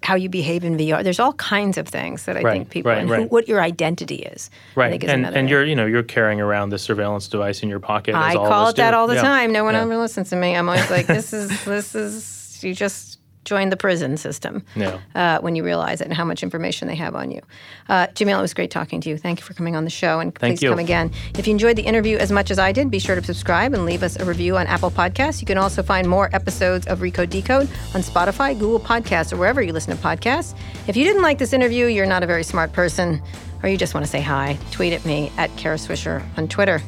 [0.08, 1.04] how you behave in VR.
[1.04, 3.30] There's all kinds of things that I Right, think people right, and who, right.
[3.32, 4.50] what your identity is.
[4.74, 5.04] Right.
[5.04, 8.16] is And, and you're, you know, you're carrying around this surveillance device in your pocket.
[8.16, 9.22] I as all of call it that all the Yeah.
[9.22, 9.52] time.
[9.52, 9.82] No one Yeah.
[9.82, 10.56] ever listens to me.
[10.56, 13.17] I'm always like, this is this is you just
[13.48, 15.00] join the prison system Yeah.
[15.16, 17.42] uh, when you realize it and how much information they have on you.
[17.90, 19.18] Uh, Jameel, it was great talking to you.
[19.18, 20.70] Thank you for coming on the show, and Thank please you.
[20.70, 21.12] come again.
[21.38, 23.86] If you enjoyed the interview as much as I did, be sure to subscribe and
[23.86, 25.40] leave us a review on Apple Podcasts.
[25.42, 29.62] You can also find more episodes of Recode Decode on Spotify, Google Podcasts, or wherever
[29.62, 30.54] you listen to podcasts.
[30.88, 33.22] If you didn't like this interview, you're not a very smart person,
[33.64, 36.82] or you just want to say hi, tweet at me at Kara Swisher on Twitter.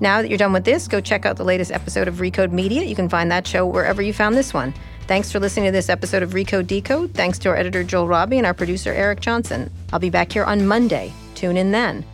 [0.00, 2.82] Now that you're done with this, go check out the latest episode of Recode Media.
[2.84, 4.72] You can find that show wherever you found this one.
[5.08, 7.14] Thanks for listening to this episode of Recode Decode.
[7.14, 9.70] Thanks to our editor, Joel Robbie, and our producer, Eric Johnson.
[9.90, 11.14] I'll be back here on Monday.
[11.34, 12.04] Tune in then.